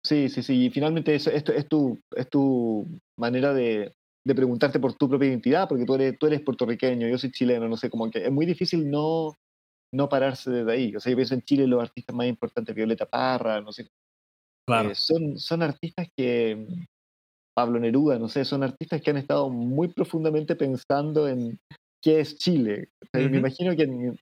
[0.04, 0.66] Sí, sí, sí.
[0.66, 2.88] Y finalmente eso, esto es tu, es tu
[3.20, 3.94] manera de,
[4.26, 7.68] de preguntarte por tu propia identidad, porque tú eres, tú eres puertorriqueño, yo soy chileno,
[7.68, 9.36] no sé, como que es muy difícil no,
[9.94, 10.96] no pararse desde ahí.
[10.96, 13.88] O sea, yo pienso en Chile los artistas más importantes, Violeta Parra, no sé,
[14.68, 14.92] Claro.
[14.92, 16.68] eh, son, son artistas que,
[17.54, 21.60] Pablo Neruda, no sé, son artistas que han estado muy profundamente pensando en
[22.02, 22.90] qué es Chile.
[23.02, 23.40] O sea, y me ujú.
[23.40, 24.20] imagino que en,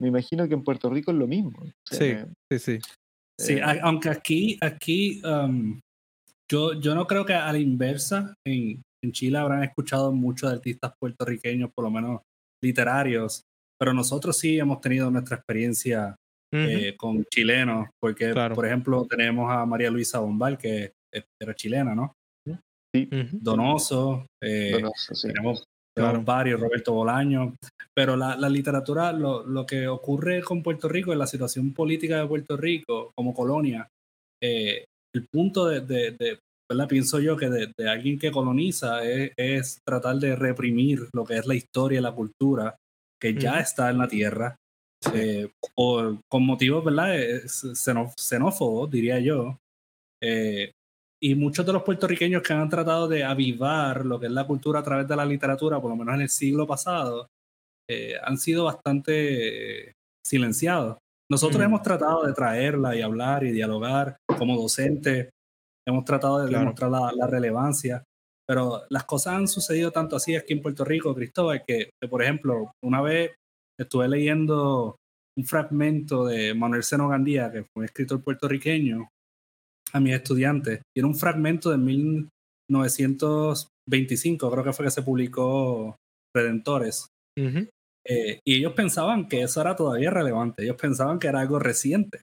[0.00, 1.58] me imagino que en Puerto Rico es lo mismo.
[1.60, 2.88] O sea, Sí, me- sí, sí.
[3.40, 5.78] Sí, eh, aunque aquí, aquí um,
[6.50, 10.92] yo, yo no creo que a la inversa, en, en Chile habrán escuchado muchos artistas
[11.00, 12.22] puertorriqueños, por lo menos
[12.62, 13.42] literarios,
[13.78, 16.16] pero nosotros sí hemos tenido nuestra experiencia
[16.52, 18.54] Ujú, eh, con chilenos, porque, Claro.
[18.54, 20.92] por ejemplo, tenemos a María Luisa Bombal, que
[21.40, 22.14] era chilena, ¿no?
[22.94, 25.28] ujú, Donoso, eh, Donoso, sí.
[25.28, 25.62] tenemos,
[25.96, 26.22] Claro.
[26.22, 27.54] varios, Roberto Bolaño,
[27.94, 32.18] pero la, la literatura, lo, lo que ocurre con Puerto Rico, en la situación política
[32.20, 33.86] de Puerto Rico como colonia,
[34.42, 34.84] eh,
[35.14, 36.88] el punto de, de- de- ¿verdad?
[36.88, 41.36] pienso yo que de, de alguien que coloniza es, es tratar de reprimir lo que
[41.38, 42.76] es la historia y la cultura
[43.20, 44.56] que ya está en la tierra,
[45.00, 45.10] Sí.
[45.14, 47.16] eh, por, con motivos ¿verdad?
[47.16, 47.42] Eh,
[48.16, 49.56] xenófobos, diría yo,
[50.22, 50.72] eh,
[51.22, 54.80] y muchos de los puertorriqueños que han tratado de avivar lo que es la cultura
[54.80, 57.28] a través de la literatura, por lo menos en el siglo pasado,
[57.88, 59.92] eh, han sido bastante
[60.24, 60.98] silenciados.
[61.30, 61.64] Nosotros Mm.
[61.64, 65.28] hemos tratado de traerla y hablar y dialogar como docentes,
[65.88, 66.64] hemos tratado de Claro.
[66.64, 68.04] demostrar la, la relevancia,
[68.46, 72.22] pero las cosas han sucedido tanto así aquí en Puerto Rico, Cristóbal, que, que, por
[72.22, 73.32] ejemplo, una vez
[73.78, 74.96] estuve leyendo
[75.36, 79.08] un fragmento de Manuel Seno Gandía, que fue un escritor puertorriqueño,
[79.92, 85.96] a mis estudiantes, y era un fragmento de 1925, creo que fue que se publicó
[86.34, 87.06] Redentores,
[87.38, 87.68] Ujú.
[88.06, 92.22] eh, y ellos pensaban que eso era todavía relevante, ellos pensaban que era algo reciente.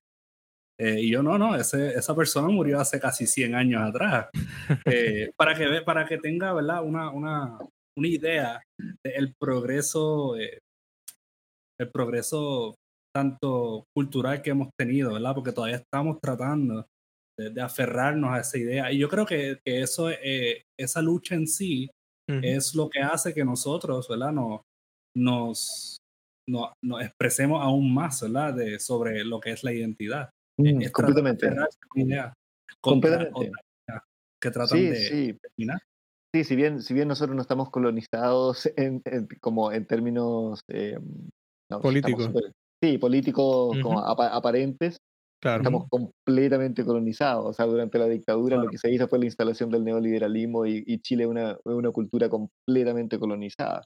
[0.80, 4.28] Eh, y yo no, no, ese, esa persona murió hace casi 100 años atrás.
[4.86, 6.84] Eh, para, que, para que tenga ¿verdad?
[6.84, 7.58] Una, una,
[7.98, 8.62] una idea
[9.04, 10.58] del progreso, eh,
[11.80, 12.76] el progreso
[13.16, 15.34] tanto cultural que hemos tenido, ¿verdad?
[15.36, 16.86] Porque todavía estamos tratando
[17.38, 18.92] de, de aferrarnos a esa idea.
[18.92, 21.90] Y yo creo que, que eso, eh, esa lucha en sí
[22.30, 22.40] Ujú.
[22.44, 24.32] es lo que hace que nosotros, ¿verdad?
[24.32, 24.64] No,
[25.16, 25.98] nos,
[26.50, 28.54] no- nos expresemos aún más, ¿verdad?
[28.54, 30.30] De, sobre lo que es la identidad.
[30.58, 31.48] Mm, Es completamente.
[31.48, 32.34] una idea
[32.82, 33.32] Completamente.
[33.34, 33.50] otra
[33.88, 34.04] idea
[34.42, 35.40] que tratan Sí, de sí.
[35.58, 35.80] eliminar.
[36.34, 40.98] Sí, si bien, si bien nosotros no estamos colonizados en, en- como en términos eh,
[41.72, 42.52] no, sí, estamos Políticos.
[42.84, 44.98] sí, políticos como aparentes,
[45.42, 45.62] Claro.
[45.64, 47.46] estamos completamente colonizados.
[47.46, 50.84] O sea, durante la dictadura lo que se hizo fue la instalación del neoliberalismo y,
[50.88, 53.84] y Chile es una, una cultura completamente colonizada.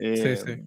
[0.00, 0.66] Eh, Sí, sí.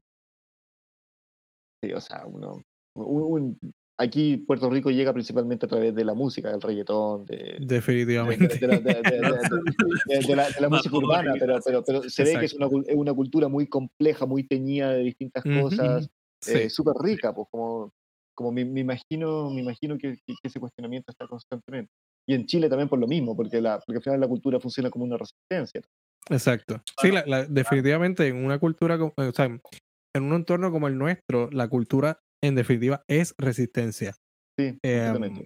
[1.83, 2.61] sí, o sea, uno,
[2.95, 7.36] un- un- aquí Puerto Rico llega principalmente a través de la música, del reggaetón, de,
[7.36, 8.58] de- de- Definitivamente.
[8.60, 12.75] de la- música urbana, pero, pero, pero se ve que es Exacto.
[12.77, 16.08] una, una cultura muy compleja, muy teñida de distintas Ujú, cosas,
[16.41, 16.58] Sí.
[16.58, 17.91] eh, súper rica, pues como,
[18.36, 21.91] como me, me imagino, me imagino que, que- ese cuestionamiento está constantemente.
[22.27, 24.89] Y en Chile también por lo mismo, porque, la, porque al final la cultura funciona
[24.89, 25.81] como una resistencia.
[26.29, 26.81] Exacto.
[27.01, 31.49] Sí, la- la- definitivamente en una cultura, o sea, en un entorno como el nuestro,
[31.51, 34.15] la cultura en definitiva es resistencia.
[34.58, 35.45] Sí, Em,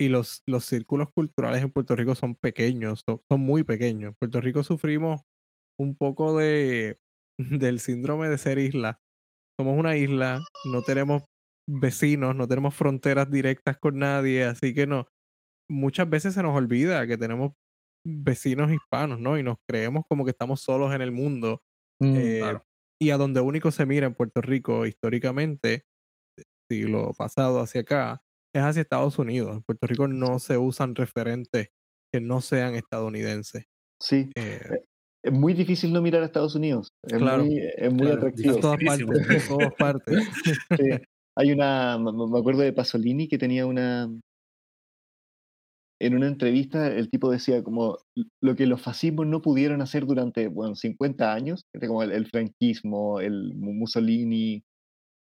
[0.00, 4.10] y los, los círculos culturales en Puerto Rico son pequeños, son, son muy pequeños.
[4.10, 5.22] En Puerto Rico sufrimos
[5.78, 6.98] un poco de,
[7.38, 9.00] del síndrome de ser isla.
[9.58, 10.40] Somos una isla,
[10.72, 11.24] no tenemos
[11.68, 15.08] vecinos, no tenemos fronteras directas con nadie, así que no.
[15.70, 17.52] Muchas veces se nos olvida que tenemos
[18.04, 19.38] vecinos hispanos, ¿no?
[19.38, 21.62] Y nos creemos como que estamos solos en el mundo.
[22.00, 22.64] Mm, Eh, claro.
[23.00, 25.84] Y a donde único se mira en Puerto Rico históricamente,
[26.70, 28.22] siglo pasado hacia acá,
[28.54, 29.56] es hacia Estados Unidos.
[29.56, 31.68] En Puerto Rico no se usan referentes
[32.12, 33.66] que no sean estadounidenses.
[34.00, 34.84] sí, Eh, Eh,
[35.22, 36.88] es muy difícil no mirar a Estados Unidos.
[37.02, 38.60] Es Claro, muy, es muy claro, en atractivo.
[38.60, 40.18] todas partes, en todas partes.
[40.80, 40.84] Sí.
[41.36, 44.08] Hay una, me acuerdo de Pasolini que tenía una,
[46.00, 47.98] en una entrevista el tipo decía como
[48.42, 53.20] lo que los fascismos no pudieron hacer durante, bueno, 50 años, como el, el franquismo,
[53.20, 54.62] el Mu- Mussolini,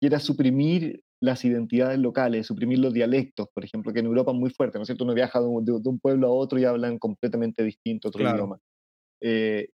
[0.00, 4.36] que era suprimir las identidades locales, suprimir los dialectos, por ejemplo, que en Europa es
[4.38, 5.04] muy fuerte, ¿no es cierto?
[5.04, 8.20] Uno viaja de un, de- de un pueblo a otro y hablan completamente distinto otro
[8.20, 8.36] Claro.
[8.36, 8.58] idioma.
[9.22, 9.68] Eh,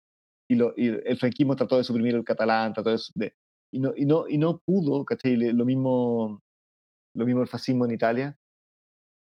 [0.49, 3.33] y, lo, y el franquismo trató de suprimir el catalán, trató de, de-
[3.73, 5.36] y, no, y, no, y no pudo, ¿cachai?
[5.38, 6.41] Lo mismo,
[7.15, 8.38] lo mismo el fascismo en Italia.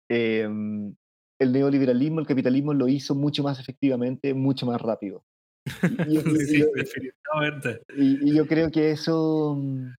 [0.10, 0.44] Eh,
[1.40, 5.24] el neoliberalismo, el capitalismo lo hizo mucho más efectivamente, mucho más rápido.
[5.90, 7.82] Y, y- Sí, y- definitivamente.
[7.98, 9.94] y- y yo creo que eso, mm,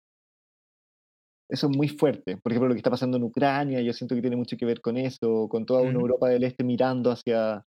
[1.48, 2.36] eso es muy fuerte.
[2.38, 4.80] Por ejemplo, lo que está pasando en Ucrania, yo siento que tiene mucho que ver
[4.80, 5.92] con eso, con toda una.
[5.98, 7.64] Europa del Este mirando hacia...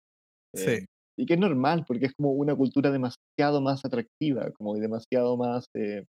[0.55, 0.71] Sí.
[0.71, 0.85] eh,
[1.17, 5.67] y que es normal, porque es como una cultura demasiado más atractiva, como demasiado más...
[5.73, 6.05] eh,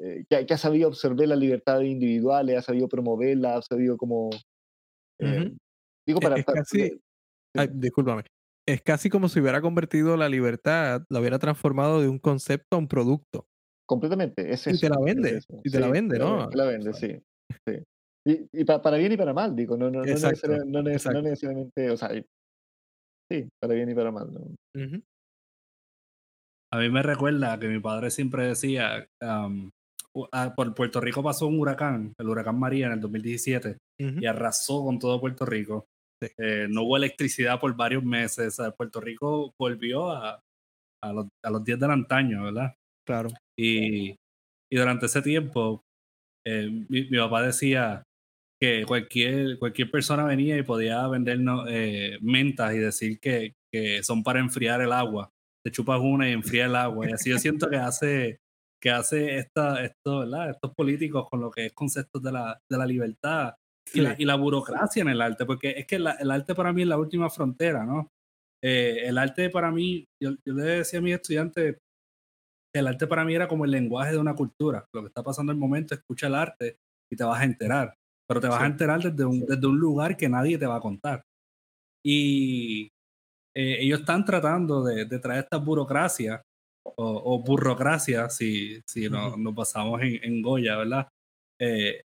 [0.00, 3.96] eh, que, ha- que ha sabido absorber las libertades individuales, ha sabido promoverla, ha sabido
[3.96, 4.30] como...
[5.20, 5.52] eh.
[6.06, 6.36] Digo, Es- para...
[6.36, 7.00] es para- casi-
[7.56, 8.22] Ay, discúlpame.
[8.66, 12.78] Es casi como si hubiera convertido la libertad, la hubiera transformado de un concepto a
[12.78, 13.46] un producto.
[13.88, 14.80] Completamente, es Y eso.
[14.80, 15.60] te la es vende, eso.
[15.64, 16.48] y te la Sí, vende, ¿no?
[16.50, 17.18] te la vende, sí.
[17.66, 17.82] sí.
[18.26, 20.66] Y, y pa- para bien y para mal, digo, no, no, no, Exacto, no, neces-
[20.82, 21.22] no exacto.
[21.22, 22.10] necesariamente, o sea,
[23.30, 24.28] sí, para bien y para mal.
[24.32, 24.40] ¿no?
[26.72, 29.70] A mí me recuerda que mi padre siempre decía, um,
[30.54, 34.18] por Puerto Rico pasó un huracán, el huracán María en el 2017, Ujú.
[34.20, 35.86] y arrasó con todo Puerto Rico.
[36.22, 36.28] Sí.
[36.36, 38.58] Eh, no hubo electricidad por varios meses.
[38.58, 40.40] o sea, Puerto Rico volvió a,
[41.02, 42.74] a los, a los días del antaño, ¿verdad?
[43.06, 43.30] Claro.
[43.58, 44.10] Y,
[44.70, 45.82] y durante ese tiempo,
[46.46, 48.02] eh, mi, mi papá decía
[48.60, 54.22] que cualquier, cualquier persona venía y podía vendernos eh, mentas y decir que, que son
[54.22, 55.30] para enfriar el agua.
[55.64, 57.08] Te chupas una y enfría el agua.
[57.08, 58.38] Y así yo siento que hace,
[58.82, 60.50] que hace esta, esto, ¿verdad?
[60.50, 63.54] estos políticos con lo que es conceptos de la, de la libertad
[63.92, 64.22] y, la, Sí.
[64.22, 66.88] y la burocracia en el arte, porque es que la- el arte para mí es
[66.88, 68.08] la última frontera, ¿no?
[68.62, 71.76] eh, el arte para mí, yo, le decía a mis estudiantes,
[72.72, 74.86] el arte para mí era como el lenguaje de una cultura.
[74.94, 76.78] Lo que está pasando en el momento, escucha el arte
[77.10, 77.94] y te vas a enterar.
[78.26, 80.80] Pero te vas a enterar desde un, desde un lugar que nadie te va a
[80.80, 81.22] contar.
[82.04, 82.88] Y
[83.56, 86.42] eh, ellos están tratando de, de traer esta burocracia
[86.96, 91.08] o, burocracia, si, si nos, nos basamos en, en, Goya, ¿verdad?
[91.60, 92.02] Eh,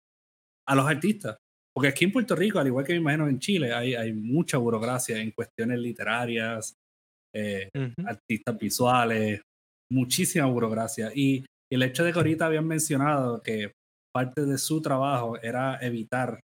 [0.66, 1.36] a los artistas.
[1.74, 4.58] Porque aquí en Puerto Rico, al igual que me imagino en Chile, hay, hay mucha
[4.58, 6.74] burocracia en cuestiones literarias,
[7.34, 7.70] eh,
[8.04, 9.42] artistas visuales,
[9.92, 11.10] muchísima burocracia.
[11.14, 13.72] Y el hecho de que ahorita habían mencionado que
[14.14, 16.40] parte de su trabajo era evitar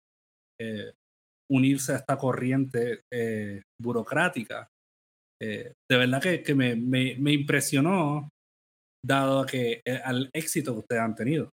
[0.60, 0.94] eh,
[1.52, 4.68] unirse a esta corriente eh, burocrática,
[5.42, 8.28] de verdad que, que me, me, me, impresionó,
[9.06, 11.50] dado que al éxito que ustedes han tenido,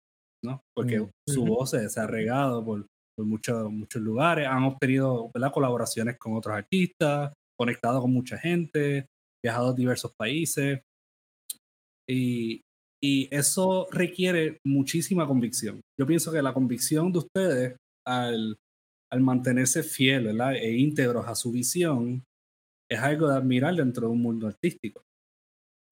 [0.44, 0.60] ¿no?
[0.76, 6.18] Porque mm, su voz se, ha regado por, por muchos, muchos lugares, han obtenido colaboraciones
[6.18, 9.06] con otros artistas, conectado con mucha gente,
[9.44, 10.80] viajado a diversos países.
[12.10, 12.62] Y,
[13.02, 15.80] y eso requiere muchísima convicción.
[15.98, 18.56] Yo pienso que la convicción de ustedes al,
[19.12, 22.22] al mantenerse fieles e íntegros a su visión
[22.90, 25.02] es algo de admirar dentro de un mundo artístico.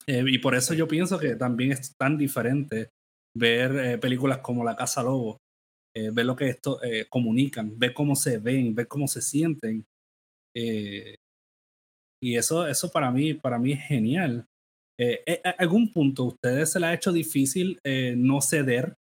[0.07, 2.91] Eh, y por eso yo pienso que también es tan diferente
[3.37, 5.39] ver eh, películas como La Casa Lobo,
[5.95, 9.85] eh, ver lo que esto comunican, ver cómo se ven, ver cómo se sienten.
[12.21, 14.45] y eso, eso para mí, para mí es genial.
[15.01, 17.79] ¿A algún punto ustedes se les ha hecho difícil
[18.17, 18.95] no ceder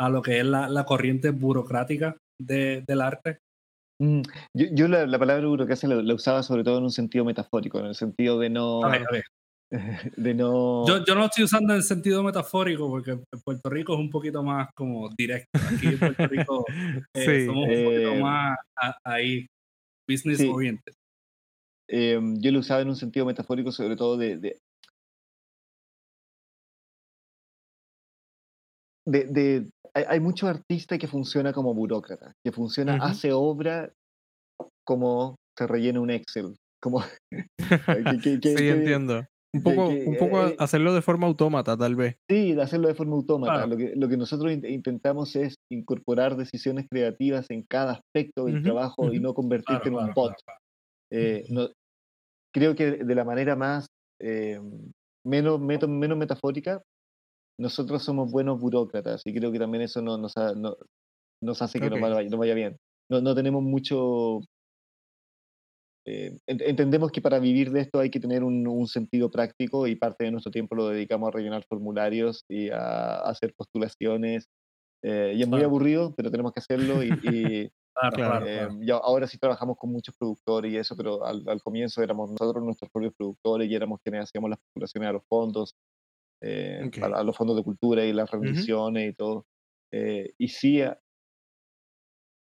[0.00, 3.38] a lo que es la, la corriente burocrática de, del arte?
[4.00, 4.22] Mm,
[4.54, 7.78] yo, yo la, la, palabra burocracia la, la, usaba sobre todo en un sentido metafórico,
[7.78, 9.24] en el sentido de no, a ver, a ver.
[10.16, 10.86] de no...
[10.86, 14.42] Yo, yo, no estoy usando en sentido metafórico porque en Puerto Rico es un poquito
[14.42, 15.48] más como directo.
[15.74, 16.64] Aquí en Puerto Rico
[17.14, 19.46] eh, sí, somos un poquito eh, más a, ahí,
[20.08, 20.48] business sí.
[20.48, 20.92] oriented.
[21.88, 24.38] Eh, yo lo usaba en un sentido metafórico sobre todo de...
[24.38, 24.58] de,
[29.06, 33.10] de, de hay, hay muchos artistas que funciona como burócrata, que funciona, uh -huh.
[33.10, 33.92] hace obra
[34.86, 36.56] como se rellena un Excel.
[36.82, 37.00] Como,
[37.58, 39.24] que, que, que, sí, entiendo.
[39.54, 42.16] Un poco, un poco eh, hacerlo de forma autómata, tal vez.
[42.30, 43.54] Sí, hacerlo de forma autómata.
[43.54, 43.68] Claro.
[43.68, 48.58] Lo, que, lo que nosotros intentamos es incorporar decisiones creativas en cada aspecto del uh
[48.58, 49.16] -huh, trabajo uh -huh.
[49.16, 50.34] y no convertirte claro, en un claro, bot.
[51.10, 51.68] Eh, no,
[52.52, 53.86] creo que de la manera más
[54.20, 54.60] eh,
[55.24, 56.82] menos, menos, menos metafórica,
[57.58, 60.76] nosotros somos buenos burócratas y creo que también eso no, nos, ha, no,
[61.42, 62.00] nos hace que okay.
[62.00, 62.76] nos, vaya, nos vaya bien.
[63.08, 64.40] No, no tenemos mucho
[66.08, 69.96] eh, entendemos que para vivir de esto hay que tener un, un, sentido práctico y
[69.96, 74.48] parte de nuestro tiempo lo dedicamos a rellenar formularios y a, a hacer postulaciones.
[75.02, 77.70] Eh, y es muy aburrido, pero tenemos que hacerlo y, y
[78.14, 79.04] claro, eh, claro.
[79.04, 82.88] ahora sí trabajamos con muchos productores y eso, pero al, al, comienzo éramos nosotros nuestros
[82.92, 85.74] propios productores y éramos quienes hacíamos las postulaciones a los fondos,
[86.42, 87.02] eh, okay.
[87.24, 89.12] los fondos de cultura y las rendiciones uh -huh.
[89.12, 89.46] y todo.
[90.38, 90.82] y sí,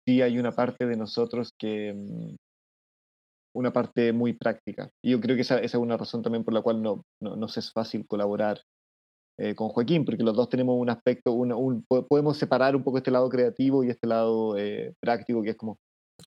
[0.08, 2.36] sí hay una parte de nosotros que mm,
[3.56, 4.90] una parte muy práctica.
[5.04, 7.36] Y yo creo que esa, esa, es una razón también por la cual no, no
[7.36, 8.62] nos es fácil colaborar
[9.40, 12.98] eh, con Joaquín, porque los dos tenemos un aspecto, un, un, podemos separar un poco
[12.98, 15.80] este lado creativo y este lado eh, práctico, que es como,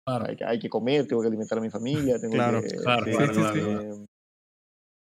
[0.05, 0.27] claro.
[0.29, 2.69] hay, que, hay, que, comer, tengo que alimentar a mi familia, tengo claro, que...
[2.69, 4.07] Claro, sí, claro, sí, sí,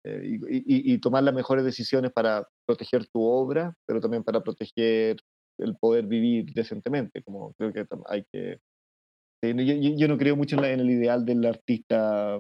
[0.08, 4.42] eh, y, y, y, tomar las mejores decisiones para proteger tu obra, pero también para
[4.42, 5.18] proteger
[5.60, 8.60] el poder vivir decentemente, como creo que hay que
[9.44, 12.40] yo, yo, no creo mucho en, la, en, el ideal del artista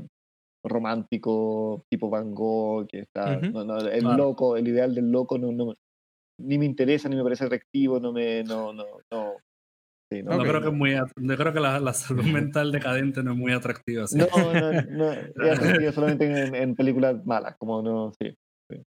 [0.63, 3.51] romántico tipo Van Gogh, que está, uh -huh.
[3.51, 4.17] no, no, el claro.
[4.17, 5.73] loco, el ideal del loco no, no,
[6.39, 9.35] ni me interesa, ni me parece atractivo, no me, no, no, no.
[10.11, 13.33] Sí, no, no creo que muy, yo creo que la, la, salud mental decadente no
[13.33, 14.07] es muy atractiva.
[14.07, 14.17] ¿sí?
[14.17, 15.11] No, no, no,
[15.43, 18.33] es atractiva solamente en, en, películas malas, como no, sí,
[18.71, 18.83] sí.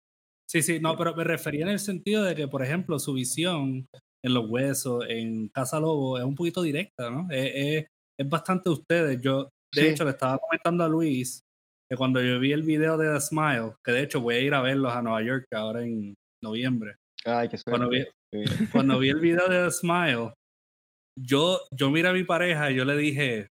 [0.50, 3.86] Sí, sí, no, pero me refería en el sentido de que, por ejemplo, su visión
[4.24, 7.28] en los huesos, en Casa Lobo, es un poquito directa, ¿no?
[7.32, 7.86] Es, es,
[8.20, 9.22] es bastante ustedes.
[9.22, 9.88] Yo, de sí.
[9.88, 11.42] hecho, le estaba comentando a Luis
[11.90, 14.54] que cuando yo vi el video de The Smile, que de hecho voy a ir
[14.54, 16.96] a verlos a Nueva York ahora en noviembre.
[17.24, 18.04] Ay, qué cuando, vi,
[18.34, 18.44] sí.
[18.72, 20.34] cuando vi el video de The Smile,
[21.18, 23.48] yo, yo miré a mi pareja y yo le dije,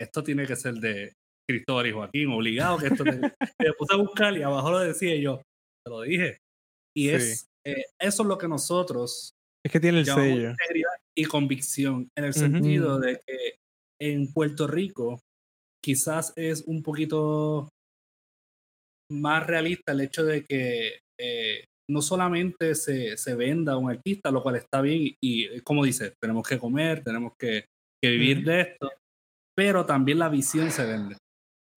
[0.00, 1.12] esto tiene que ser de
[1.48, 3.10] Cristóbal y Joaquín, obligado que esto te...
[3.60, 5.42] me puse a buscar y abajo lo decía y yo,
[5.84, 6.38] te lo dije.
[6.96, 9.32] Y es, eh, eso es lo que nosotros...
[9.64, 10.54] Es que tiene el sello
[11.16, 13.04] y convicción, en el sentido uh -huh.
[13.04, 13.56] de que
[14.00, 15.20] en Puerto Rico
[15.84, 17.68] quizás es un poquito
[19.10, 24.42] más realista el hecho de que eh, no solamente se, se, venda un artista, lo
[24.42, 27.64] cual está bien, y, como dice, tenemos que comer, tenemos que,
[28.02, 28.90] que vivir de esto,
[29.56, 31.16] pero también la visión se vende.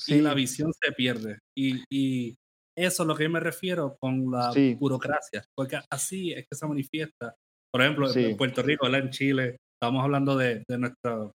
[0.07, 1.39] y la visión se pierde.
[1.57, 2.35] Y, y,
[2.77, 6.65] eso es lo que yo me refiero con la burocracia, porque así es que se
[6.65, 7.35] manifiesta.
[7.71, 11.31] Por ejemplo, en Puerto Rico, en Chile, estamos hablando de, de nuestra,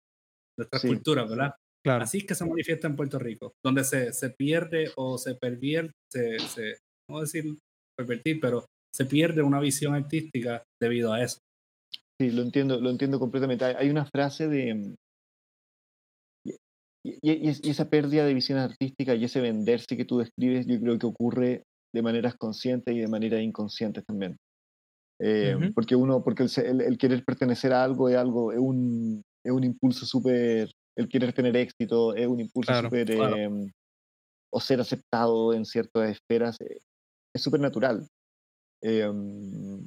[0.58, 1.54] nuestra cultura, ¿verdad?
[1.84, 5.92] Así es que se manifiesta en Puerto Rico, donde se, se pierde o se pervierte,
[6.10, 6.78] se, se,
[7.10, 7.44] no decir
[8.02, 11.38] pervertir, pero se pierde una visión artística debido a eso.
[12.20, 13.64] Sí, lo entiendo, lo entiendo completamente.
[13.64, 14.74] Hay una frase de...
[14.74, 14.94] Mm,
[17.04, 20.98] y, y, esa pérdida de visión artística y ese venderse que tú describes, yo creo
[20.98, 24.36] que ocurre de maneras conscientes y de manera inconscientes también.
[25.20, 29.52] Eh, porque uno, porque el, el, querer pertenecer a algo es algo, es un, es
[29.52, 33.70] un impulso súper, el querer tener éxito es un impulso súper, em,
[34.52, 36.80] o ser aceptado en ciertas esferas, eh,
[37.34, 38.06] es súper natural.
[38.82, 39.86] Em,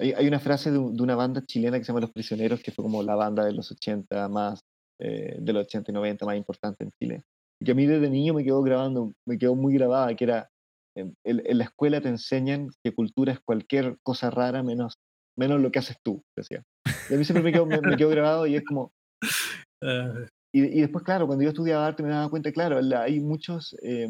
[0.00, 2.84] hay, hay, una frase de, una banda chilena que se llama Los Prisioneros, que fue
[2.84, 4.60] como la banda de los 80 más,
[5.00, 7.22] eh, de los 80 y 90 más importante en Chile.
[7.60, 10.48] Y que a mí desde niño me quedó grabando, me quedó muy grabada, que era,
[10.96, 14.98] en, en, la escuela te enseñan que cultura es cualquier cosa rara menos,
[15.36, 16.62] menos lo que haces tú, decía.
[17.10, 18.92] Y a mí siempre me quedó, me, quedó grabado y es como...
[20.52, 23.76] y, y, después, claro, cuando yo estudiaba arte me daba cuenta, claro, hay muchos...
[23.82, 24.08] Eh,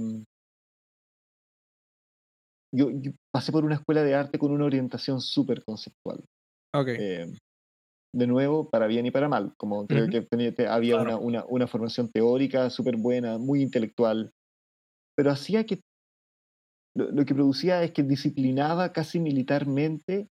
[2.74, 2.88] yo,
[3.32, 6.24] pasé por una escuela de arte con una orientación súper conceptual.
[6.74, 6.96] Okay.
[6.98, 7.32] Eh,
[8.14, 10.26] de nuevo, para bien y para mal, como creo que
[10.66, 14.32] había una, una, una, formación teórica súper buena, muy intelectual,
[15.14, 15.80] pero hacía que,
[16.94, 20.28] lo, que producía es que disciplinaba casi militarmente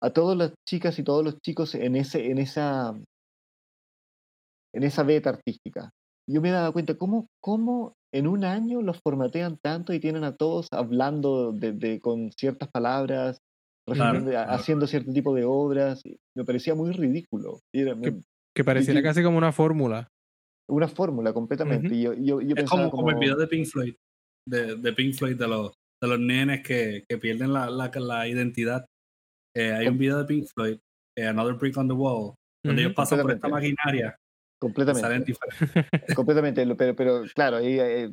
[0.00, 2.94] a todas las chicas y todos los chicos en, ese, en, esa,
[4.72, 5.90] en esa beta artística.
[6.28, 10.36] Yo me daba cuenta cómo, cómo en un año los formatean tanto y tienen a
[10.36, 13.40] todos hablando de, con ciertas palabras,
[13.86, 16.02] haciendo cierto tipo de obras.
[16.36, 17.60] Me parecía muy ridículo.
[17.72, 20.08] que, pareciera casi como una fórmula.
[20.68, 21.98] Una fórmula, completamente.
[21.98, 23.94] yo, es como, el video de Pink Floyd,
[24.46, 25.72] de, de Pink Floyd, de los,
[26.02, 28.84] de los nenes que, que pierden la, la, la identidad.
[29.56, 30.78] Eh, hay un video de Pink Floyd,
[31.16, 34.14] eh, Another Brick on the Wall, donde ellos pasan por esta maquinaria
[34.60, 35.34] Completamente.
[36.16, 38.10] Completamente, pero, pero claro, ahí eh,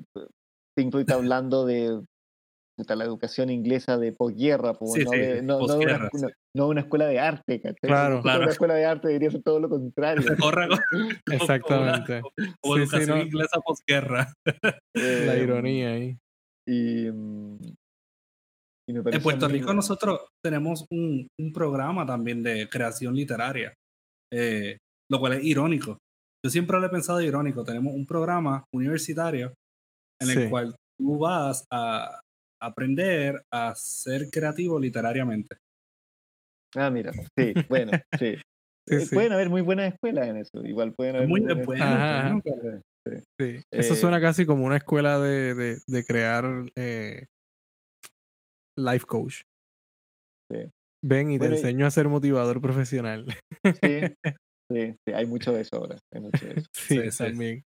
[0.75, 2.01] Pink Floyd está hablando de,
[2.87, 4.73] la educación inglesa de posguerra,
[5.41, 5.59] no,
[6.53, 8.43] no, una, escuela de arte, Claro, claro.
[8.43, 10.23] Una escuela de arte debería ser todo lo contrario.
[11.31, 12.21] Exactamente.
[12.61, 14.33] O, educación inglesa posguerra.
[14.93, 16.17] la ironía ahí.
[16.67, 17.57] Y, mm,
[18.87, 23.73] en Puerto Rico nosotros tenemos un, un, programa también de creación literaria,
[24.31, 24.77] eh,
[25.09, 25.97] lo cual es irónico,
[26.45, 27.63] yo siempre lo he pensado irónico.
[27.63, 29.55] Tenemos un programa universitario
[30.21, 32.21] en el cual tú vas a
[32.61, 35.57] aprender a ser creativo literariamente.
[36.75, 38.35] Ah, mira, sí, bueno, sí.
[38.87, 40.63] Eh, pueden haber muy buenas escuelas en eso.
[40.63, 42.43] Igual pueden haber muy, buenas.
[43.39, 43.61] Sí.
[43.71, 47.25] Eso eh, suena casi como una escuela de, de, de crear eh,
[48.77, 49.41] life coach.
[50.51, 50.69] Sí.
[51.03, 53.25] Ven y te enseño a ser motivador profesional.
[53.81, 54.01] Sí,
[54.71, 55.97] Sí, hay mucho de eso ahora.
[56.73, 57.63] sí, también.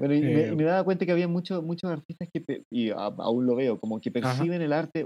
[0.00, 3.54] Bueno, y, me, me, daba cuenta que había muchos muchos artistas que, y aún lo
[3.54, 5.04] veo, como que perciben el arte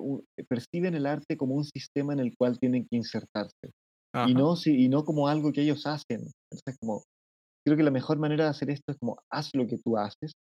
[0.49, 3.73] perciben el arte como un sistema en el cual tienen que insertarse.
[4.29, 6.21] Y no, y no como algo que ellos hacen.
[6.53, 7.03] Entonces, como,
[7.67, 10.35] creo que la mejor manera de hacer esto es como, haz lo que tú haces.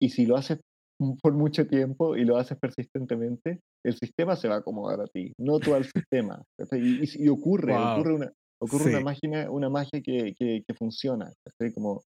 [0.00, 0.60] Y si lo haces
[1.22, 5.32] por mucho tiempo y lo haces persistentemente, el sistema se va a acomodar a ti,
[5.38, 6.40] no tú al sistema.
[6.70, 8.32] Y, y, ocurre, ocurre una,
[8.62, 11.32] Ocurre una magia, una magia que, que, funciona.
[11.74, 12.02] Como,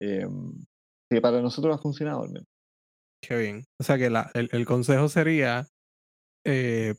[0.00, 0.52] em,
[1.10, 2.48] que para nosotros ha funcionado al menos.
[3.22, 3.64] Qué bien.
[3.80, 5.66] O sea que la, el, el, consejo sería,
[6.44, 6.94] eh,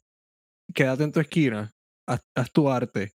[0.73, 1.71] quédate en tu esquina,
[2.07, 3.11] haz, tu arte,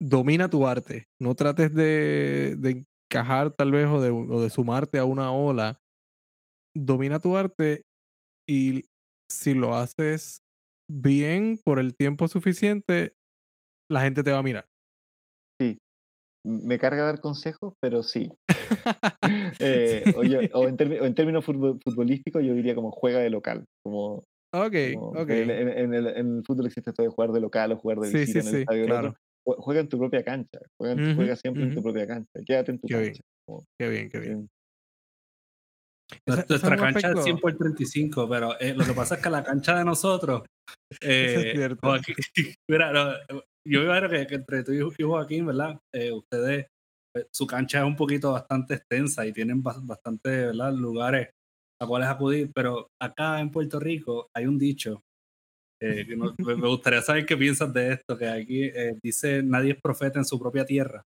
[0.00, 4.98] domina tu arte, no trates de, de encajar tal vez o de, o de sumarte
[4.98, 5.80] a una ola,
[6.74, 7.84] domina tu arte
[8.48, 8.84] y
[9.30, 10.42] si lo haces
[10.90, 13.14] bien por el tiempo suficiente,
[13.90, 14.71] la gente te va a mirar.
[16.44, 16.50] Sí.
[16.66, 18.30] Me carga dar consejos, pero sí.
[19.60, 20.02] Eh,
[20.54, 20.76] o, en,
[21.14, 23.64] términos futbolísticos, yo diría como juega de local.
[23.84, 28.40] Como, ok, En, el, fútbol existe esto de jugar de local o jugar de visita
[28.40, 28.86] en el estadio.
[28.86, 29.14] Claro.
[29.44, 30.60] Juega en tu propia cancha.
[30.76, 32.40] Juega, siempre en tu propia cancha.
[32.44, 33.22] Quédate en tu cancha.
[33.78, 34.48] qué bien, qué bien.
[36.26, 39.78] Nuestra, cancha es 100 por 35, pero eh, lo que pasa es que la cancha
[39.78, 40.42] de nosotros.
[41.00, 42.92] Eh, es mira,
[43.66, 45.78] yo veo que, que, entre tú y Joaquín, ¿verdad?
[45.94, 46.66] Eh, ustedes,
[47.16, 50.72] eh, su cancha es un poquito bastante extensa y tienen bastante, ¿verdad?
[50.72, 51.30] Lugares
[51.80, 55.02] a cuales acudir, pero acá en Puerto Rico hay un dicho.
[55.80, 58.70] Eh, que me gustaría saber qué piensas de esto, que aquí
[59.02, 61.02] dice nadie es profeta en su propia tierra.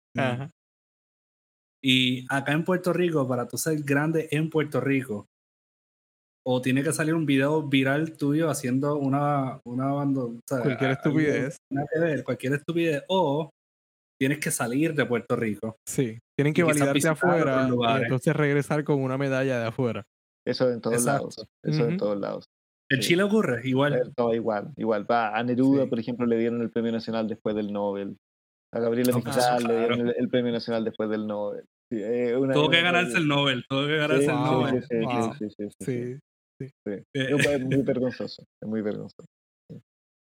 [1.84, 5.26] Y acá en Puerto Rico, para tú ser grande en Puerto Rico,
[6.44, 11.56] o tiene que salir un video viral tuyo haciendo una, una banda, cualquier estupidez.
[12.24, 13.50] cualquier estupidez, o
[14.20, 15.76] tienes que salir de Puerto Rico.
[15.88, 20.04] Sí, tienen que validarte afuera y entonces regresar con una medalla de afuera.
[20.46, 21.36] Eso en todos lados.
[21.62, 22.44] Eso en todos lados.
[22.90, 23.66] ¿En Chile ocurre?
[23.66, 24.12] Igual.
[24.14, 25.10] Todo igual, igual.
[25.10, 28.16] Va, a Neruda, por ejemplo, le dieron el premio nacional después del Nobel.
[28.74, 31.64] A Gabriela Mistral le dieron el, premio nacional después del Nobel.
[31.90, 34.84] Eh, tuvo que ganarse el Nobel, tuvo que ganarse el Nobel.
[35.38, 36.18] Sí, sí, sí.
[36.60, 36.70] Sí,
[37.12, 39.28] Es muy vergonzoso, es muy vergonzoso.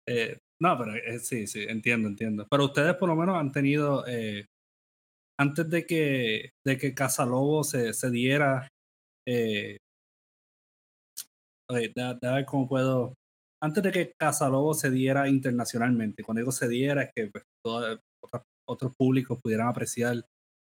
[0.08, 2.46] Eh, no, pero eh, sí, sí, entiendo, entiendo.
[2.50, 4.46] Pero ustedes por lo menos han tenido, eh,
[5.38, 8.68] antes de que, de que Casalobo se, se diera,
[9.26, 9.76] eh,
[11.70, 13.14] okay, ver cómo puedo,
[13.62, 17.44] antes de que Casalobo se diera internacionalmente, cuando digo se diera es que pues,
[18.66, 20.24] otros públicos pudieran apreciar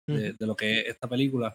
[0.07, 1.55] de, de, lo que es esta película.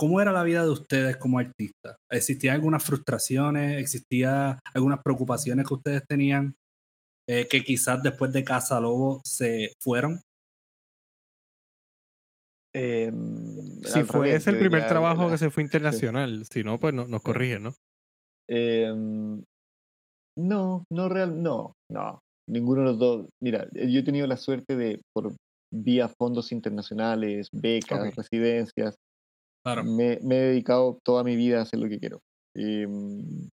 [0.00, 1.94] ¿Cómo era la vida de ustedes como artistas?
[2.10, 3.78] ¿Existían algunas frustraciones?
[3.78, 6.54] ¿Existían algunas preocupaciones que ustedes tenían
[7.28, 10.18] eh, que quizás después de Casa Lobo se fueron?
[12.74, 13.12] Eh,
[13.84, 17.20] si fue ese el primer trabajo que se fue internacional, si no, pues no, nos
[17.20, 17.74] corrigen, ¿no?
[18.48, 19.44] Em,
[20.38, 23.26] no, no real, no, no, ninguno de los dos.
[23.42, 25.34] Mira, yo he tenido la suerte de, por
[25.70, 28.96] vía fondos internacionales, becas, residencias,
[29.82, 32.20] me, me, he dedicado toda mi vida a hacer lo que quiero.
[32.56, 33.48] Y, em,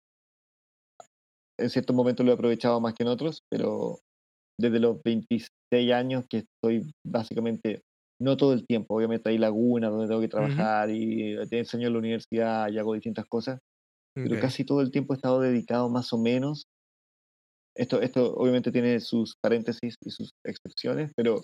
[1.58, 3.98] en ciertos momentos lo he aprovechado más que en otros, pero
[4.60, 7.82] desde los 26 años que estoy básicamente,
[8.20, 11.94] no todo el tiempo, obviamente hay lagunas donde tengo que trabajar y te enseño en
[11.94, 13.60] la universidad y hago distintas cosas,
[14.24, 16.64] pero casi todo el tiempo he estado dedicado más o menos.
[17.76, 21.40] Esto, esto obviamente tiene sus paréntesis y sus excepciones, pero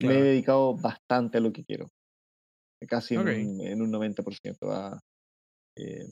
[0.00, 1.88] me he dedicado bastante a lo que quiero,
[2.88, 4.98] casi en, un, en un 90% a,
[5.76, 6.06] eh,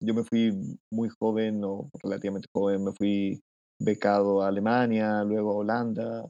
[0.00, 0.52] yo me fui
[0.90, 3.40] muy joven o relativamente joven, me fui
[3.80, 6.24] becado a Alemania, luego a Holanda.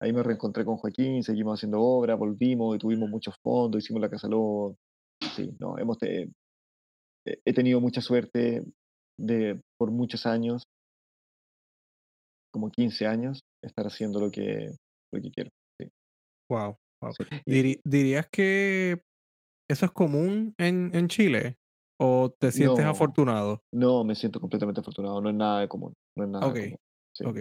[0.00, 4.10] Ahí me reencontré con Joaquín, seguimos haciendo obra, volvimos y tuvimos muchos fondos, hicimos la
[4.10, 4.76] Casa Lobo.
[5.34, 5.98] Sí, no, hemos
[7.44, 8.64] he tenido mucha suerte
[9.18, 10.62] de por muchos años,
[12.52, 14.70] como 15 años, estar haciendo lo que,
[15.12, 15.50] lo que quiero.
[15.80, 15.88] Sí.
[16.48, 16.76] Wow.
[17.46, 19.02] ¿Dirías que
[19.68, 21.56] eso es común en, en Chile?
[22.00, 23.62] ¿O te sientes afortunado?
[23.72, 25.20] No, me siento completamente afortunado.
[25.20, 25.94] No es nada de común.
[26.16, 26.76] No es nada Ok, común.
[27.12, 27.24] Sí.
[27.24, 27.38] ok.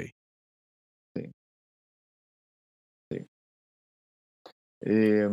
[1.15, 1.31] Sí.
[3.11, 3.27] sí.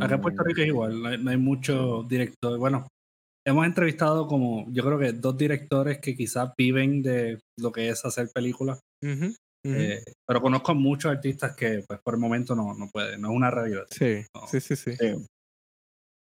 [0.01, 2.59] Acá en Puerto Rico es em, igual, no hay, muchos directores.
[2.59, 2.87] Bueno,
[3.47, 8.05] hemos entrevistado como, yo creo que dos directores que quizás viven de lo que es
[8.05, 8.81] hacer películas.
[9.67, 13.37] Eh, pero conozco muchos artistas que pues por el momento no, no pueden, no es
[13.37, 13.87] una realidad.
[13.91, 14.91] Sí, sí, sí, sí.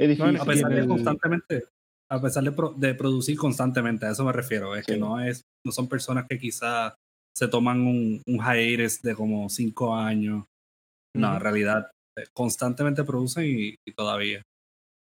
[0.00, 0.40] Es difícil.
[0.40, 1.64] a pesar de constantemente,
[2.10, 5.88] a pesar de, producir constantemente, a eso me refiero, es que no es, no son
[5.88, 6.94] personas que quizás
[7.36, 10.44] se toman un, un hiatus de como cinco años.
[11.16, 14.42] No, en realidad eh, constantemente producen y, todavía.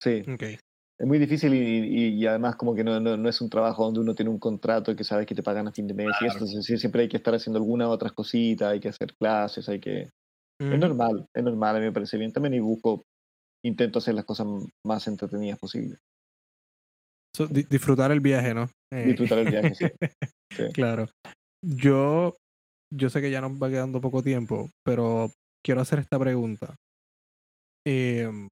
[0.03, 0.23] Sí.
[0.29, 0.59] Okay.
[0.99, 4.15] Es muy difícil y, y, además como que no, no, es un trabajo donde uno
[4.15, 6.47] tiene un contrato y que sabes que te pagan a fin de mes y eso,
[6.47, 10.09] siempre hay que estar haciendo alguna otras cositas, hay que hacer clases, hay que...
[10.59, 13.05] Es normal, es normal, a mí me parece bien también y busco,
[13.63, 14.47] intento hacer las cosas
[14.87, 15.99] más entretenidas posibles
[17.45, 18.69] disfrutar el viaje, ¿no?
[18.93, 19.75] Eh, disfrutar el viaje,
[20.51, 20.63] sí.
[20.73, 21.09] Claro.
[21.63, 22.37] Yo,
[22.93, 25.31] yo sé que ya nos va quedando poco tiempo, pero
[25.65, 26.77] quiero hacer esta pregunta.
[27.87, 28.49] Em,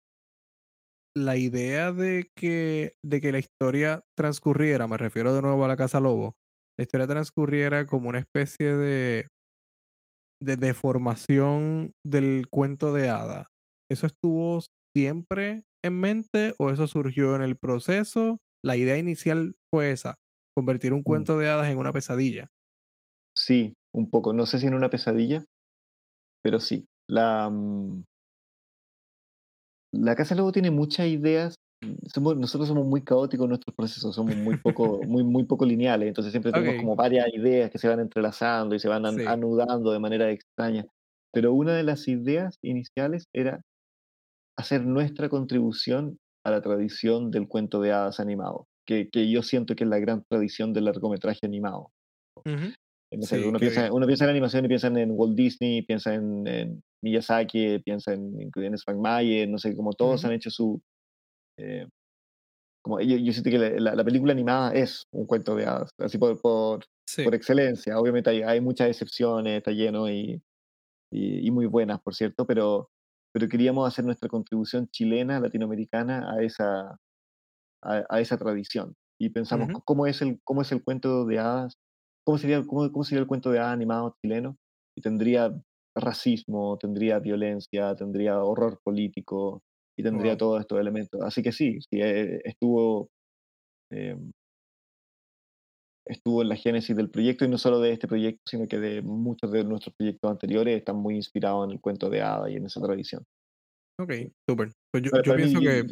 [1.16, 5.76] la idea de que, de que la historia transcurriera, me refiero de nuevo a la
[5.76, 6.36] Casa Lobo,
[6.78, 9.28] la historia transcurriera como una especie de,
[10.42, 13.48] de deformación del cuento de hada.
[13.90, 14.60] ¿Eso estuvo
[14.96, 18.40] siempre en mente o eso surgió en el proceso?
[18.64, 20.16] la idea inicial fue esa,
[20.56, 21.04] convertir un mm.
[21.04, 22.48] cuento de hadas en una pesadilla.
[23.36, 24.32] Sí, un poco.
[24.32, 25.44] No sé si en una pesadilla,
[26.42, 26.86] pero sí.
[27.06, 28.04] La, mm,
[30.00, 31.54] la Casa Lobo tiene muchas ideas.
[31.82, 36.32] nosotros somos muy caóticos en nuestros procesos, somos muy poco, muy, muy poco lineales, entonces
[36.32, 40.30] siempre tenemos como varias ideas que se van entrelazando y se van anudando de manera
[40.30, 40.86] extraña.
[41.32, 43.60] Pero una de las ideas iniciales era
[44.56, 49.74] hacer nuestra contribución a la tradición del cuento de hadas animado, que, que yo siento
[49.74, 51.90] que es la gran tradición del largometraje animado.
[52.44, 58.12] uno, piensa, uno, piensa, en animación y piensa en Walt Disney, piensa en, Miyazaki, piensa
[58.12, 60.80] en, en Frank Mayer, no sé, como todos han hecho su...
[61.58, 61.86] Eh,
[62.82, 66.18] como yo, yo, siento que la, la, película animada es un cuento de hadas, así
[66.18, 66.84] por, por,
[67.22, 67.98] por excelencia.
[67.98, 70.42] Obviamente hay, hay, muchas excepciones, está lleno y,
[71.10, 72.90] y, y, muy buenas, por cierto, pero
[73.34, 77.00] pero queríamos hacer nuestra contribución chilena, latinoamericana a esa,
[77.82, 78.94] a, a esa tradición.
[79.20, 79.82] Y pensamos, Ujú.
[79.84, 81.76] ¿cómo es, el, ¿cómo es el cuento de hadas?
[82.24, 84.56] ¿Cómo sería, cómo, cómo sería el cuento de hadas animado chileno?
[84.96, 85.52] Y tendría
[85.94, 89.62] racismo, tendría violencia, tendría horror político
[89.96, 90.38] y tendría Wow.
[90.38, 91.20] todos estos elementos.
[91.22, 93.08] Así que sí, sí eh, estuvo,
[93.92, 94.16] eh,
[96.06, 99.02] estuvo en la génesis del proyecto y no solo de este proyecto, sino que de
[99.02, 102.66] muchos de nuestros proyectos anteriores están muy inspirados en el cuento de hadas y en
[102.66, 103.24] esa tradición.
[104.00, 104.12] Ok,
[104.48, 104.72] súper.
[104.92, 105.86] Pues yo, mí, pienso que.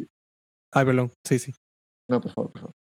[0.73, 1.11] Ay, perdón.
[1.25, 1.53] Sí, sí.
[2.09, 2.73] no, por favor, por favor.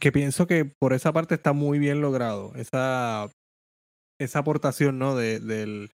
[0.00, 2.54] Que pienso que por esa parte está muy bien logrado.
[2.56, 3.30] Esa,
[4.18, 5.14] esa aportación, ¿no?
[5.14, 5.90] De, del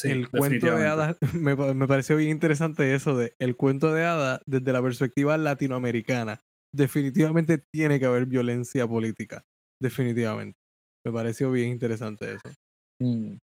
[0.00, 1.16] Sí, el cuento de hadas.
[1.34, 6.40] Me, me pareció bien interesante eso de el cuento de hadas desde la perspectiva latinoamericana.
[6.72, 9.42] Definitivamente tiene que haber violencia política.
[9.80, 10.58] Definitivamente.
[11.04, 12.54] Me pareció bien interesante eso.
[13.00, 13.38] Mm.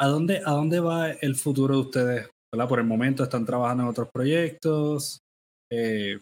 [0.00, 2.30] ¿A dónde, ¿A dónde va el futuro de ustedes?
[2.52, 2.68] ¿Verdad?
[2.68, 5.20] Por el momento están trabajando en otros proyectos.
[5.70, 6.18] Eh,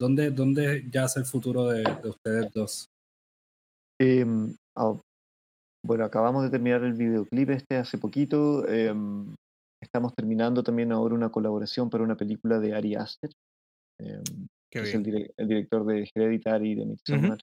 [0.00, 2.86] ¿dónde, ¿Dónde yace el futuro de, de ustedes dos?
[4.76, 4.98] Ah,
[5.82, 8.66] bueno, acabamos de terminar el videoclip este hace poquito.
[8.68, 9.34] em,
[9.82, 13.30] estamos terminando también ahora una colaboración para una película de Ari Aster,
[13.98, 14.22] em,
[14.70, 15.16] Qué que es el, bien.
[15.24, 17.38] dire- el director de Hereditary y de Midsommar.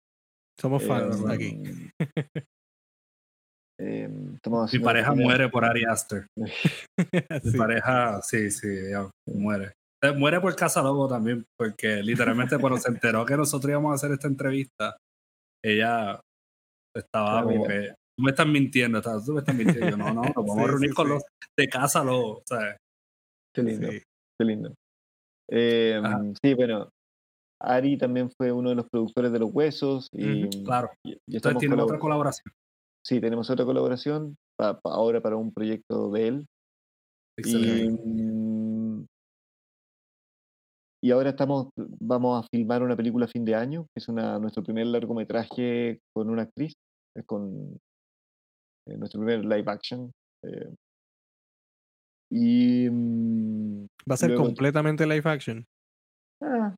[0.60, 1.62] Somos fans Em, aquí.
[3.80, 6.26] Mi pareja una- muere por Ari Aster.
[7.44, 7.58] Mi Sí.
[7.58, 8.68] pareja, sí, sí,
[9.28, 9.74] muere.
[10.04, 13.96] Eh, Muere por Casa Lobo también, porque literalmente cuando se enteró que nosotros íbamos a
[13.96, 14.96] hacer esta entrevista,
[15.66, 16.20] ella
[16.96, 19.90] estaba como que, tú me estás mintiendo, estás- tú me estás mintiendo.
[19.90, 21.14] Yo, no, no, nos vamos Sí, a reunir sí, con sí.
[21.14, 21.24] los
[21.58, 22.04] de Casa.
[22.12, 22.78] O sea,
[23.56, 24.00] Qué lindo, Sí.
[24.40, 24.74] qué lindo.
[25.50, 26.22] Em, Ajá.
[26.44, 26.90] sí, bueno,
[27.62, 30.90] Ari también fue uno de los productores de Los Huesos y, claro.
[31.04, 32.54] y- y Entonces tiene otra colabor- colaboración.
[33.06, 36.46] Sí, tenemos otra colaboración pa- pa- ahora para un proyecto de él.
[37.40, 38.02] Excelente.
[38.06, 39.06] Y, mm,
[41.04, 44.38] y ahora estamos, vamos a filmar una película a fin de año, que es una,
[44.40, 46.74] nuestro primer largometraje con una actriz,
[47.16, 47.78] es con
[48.98, 50.12] nuestro primer live action.
[50.44, 50.74] eh.
[52.32, 55.66] y mm, Va a ser luego- completamente live action.
[56.44, 56.76] ah,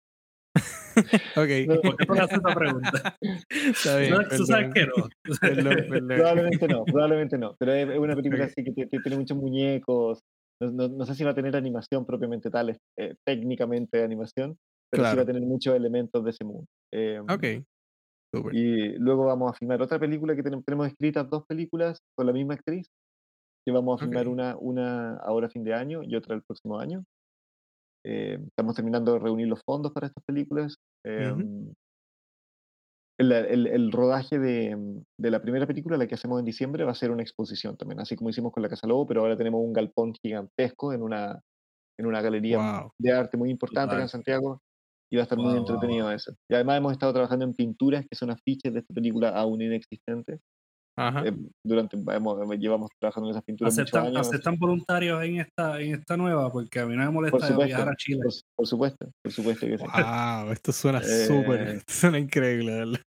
[1.37, 1.49] Ok.
[1.67, 3.15] No, ¿Por qué haces pregunta?
[3.49, 4.11] Está bien.
[4.11, 4.93] No, Tú sabes que no.
[5.41, 6.07] Perdón, perdón.
[6.07, 10.19] probablemente no, probablemente no, pero es, una película así que, que tiene muchos muñecos.
[10.61, 14.57] No, no- no sé si va a tener animación propiamente tal, es, eh, técnicamente animación,
[14.91, 15.21] pero sí va Claro.
[15.21, 16.65] a tener muchos elementos de ese mundo.
[16.93, 17.63] Eh, Ok.
[18.53, 22.33] Y luego vamos a filmar otra película que tenemos, tenemos escritas dos películas con la
[22.33, 22.87] misma actriz,
[23.65, 26.79] que vamos a filmar una, una ahora a fin de año y otra el próximo
[26.79, 27.03] año.
[28.05, 30.75] Eh, estamos terminando de reunir los fondos para estas películas.
[31.05, 31.33] Eh,
[33.19, 34.77] el, el- el rodaje de,
[35.17, 37.99] de la primera película, la que hacemos en diciembre, va a ser una exposición también,
[37.99, 41.41] así como hicimos con La Casa Lobo, pero ahora tenemos un galpón gigantesco en una,
[41.97, 42.91] en una galería Wow.
[42.97, 44.09] de arte muy importante acá en.
[44.09, 44.61] Santiago
[45.11, 46.33] y va a estar muy Wow, wow, entretenido eso.
[46.49, 50.39] Y además hemos estado trabajando en pinturas que son afiches de esta película aún inexistentes.
[50.97, 51.25] Ajá.
[51.25, 51.33] Eh,
[51.63, 54.27] durante, hemos- llevamos trabajando en esas pinturas muchos ¿Aceptan, años.
[54.27, 56.51] aceptan voluntarios en esta, en esta nueva?
[56.51, 58.21] Porque a mí no me molesta supuesto, viajar a Chile.
[58.23, 59.85] por, por supuesto, por supuesto que sí.
[59.85, 62.99] Wow, esto suena Eh, súper, esto suena increíble, ¿verdad?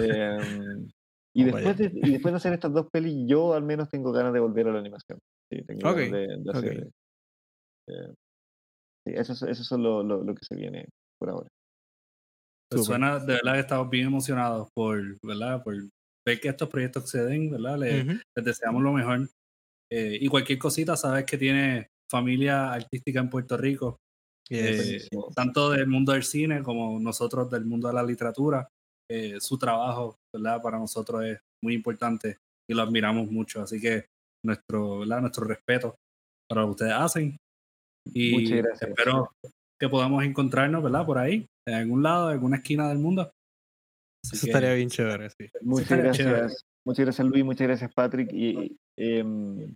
[0.00, 0.86] Eh,
[1.34, 4.32] y, después de, y después de hacer estas dos pelis, yo al menos tengo ganas
[4.32, 5.18] de volver a la animación.
[5.52, 6.88] Sí, tengo Ok, ganas de, de hacer.
[7.88, 8.12] eh,
[9.06, 10.86] sí, eso, es- eso es lo, lo, lo que se viene
[11.18, 11.48] por ahora.
[12.70, 15.62] Pues suena, de verdad que estamos bien emocionados por, ¿verdad?
[15.62, 15.76] Por
[16.26, 17.78] ver que estos proyectos se den, ¿verdad?
[17.78, 18.20] Le- Ujú.
[18.36, 19.28] Les deseamos lo mejor.
[19.90, 23.96] Eh, y cualquier cosita, sabes que tiene familia artística en Puerto Rico,
[24.50, 25.28] eh, Buenísimo.
[25.34, 28.68] tanto del mundo del cine como nosotros del mundo de la literatura.
[29.08, 30.60] Eh, su trabajo, ¿verdad?
[30.60, 32.38] Para nosotros es muy importante
[32.68, 33.62] y lo admiramos mucho.
[33.62, 34.06] Así que
[34.44, 35.20] nuestro, ¿verdad?
[35.20, 35.94] Nuestro respeto
[36.48, 37.36] para lo que ustedes hacen.
[38.12, 38.90] Y Muchas gracias.
[38.90, 39.30] espero
[39.80, 41.04] que podamos encontrarnos, ¿verdad?
[41.06, 43.22] Por ahí, en algún lado, en alguna esquina del mundo.
[44.24, 45.48] Así Eso que- estaría bien chévere, sí.
[45.62, 46.16] Muchas gracias.
[46.16, 46.52] chévere.
[46.86, 48.30] Muchas gracias Luis, muchas gracias Patrick.
[48.32, 49.74] Y em,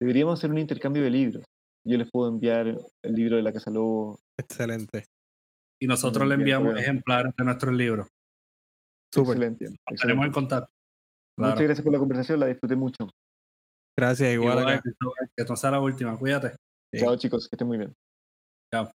[0.00, 1.44] deberíamos hacer un intercambio de libros.
[1.86, 4.18] Yo les puedo enviar el libro de la Casa Lobo.
[4.38, 5.04] Excelente.
[5.80, 6.78] Y nosotros Mm, le enviamos bien.
[6.84, 8.08] ejemplares de nuestros libros.
[9.14, 9.36] Súper.
[9.36, 9.78] Excelente.
[9.90, 10.70] Estaremos en contacto.
[11.38, 13.08] Muchas gracias por la conversación, la disfruté mucho.
[13.96, 14.80] Gracias, igual Igual,
[15.36, 16.18] que no sea la última.
[16.18, 16.56] Cuídate.
[16.92, 17.00] Sí.
[17.00, 17.94] Chao chicos, que estén muy bien.
[18.74, 18.90] Chao.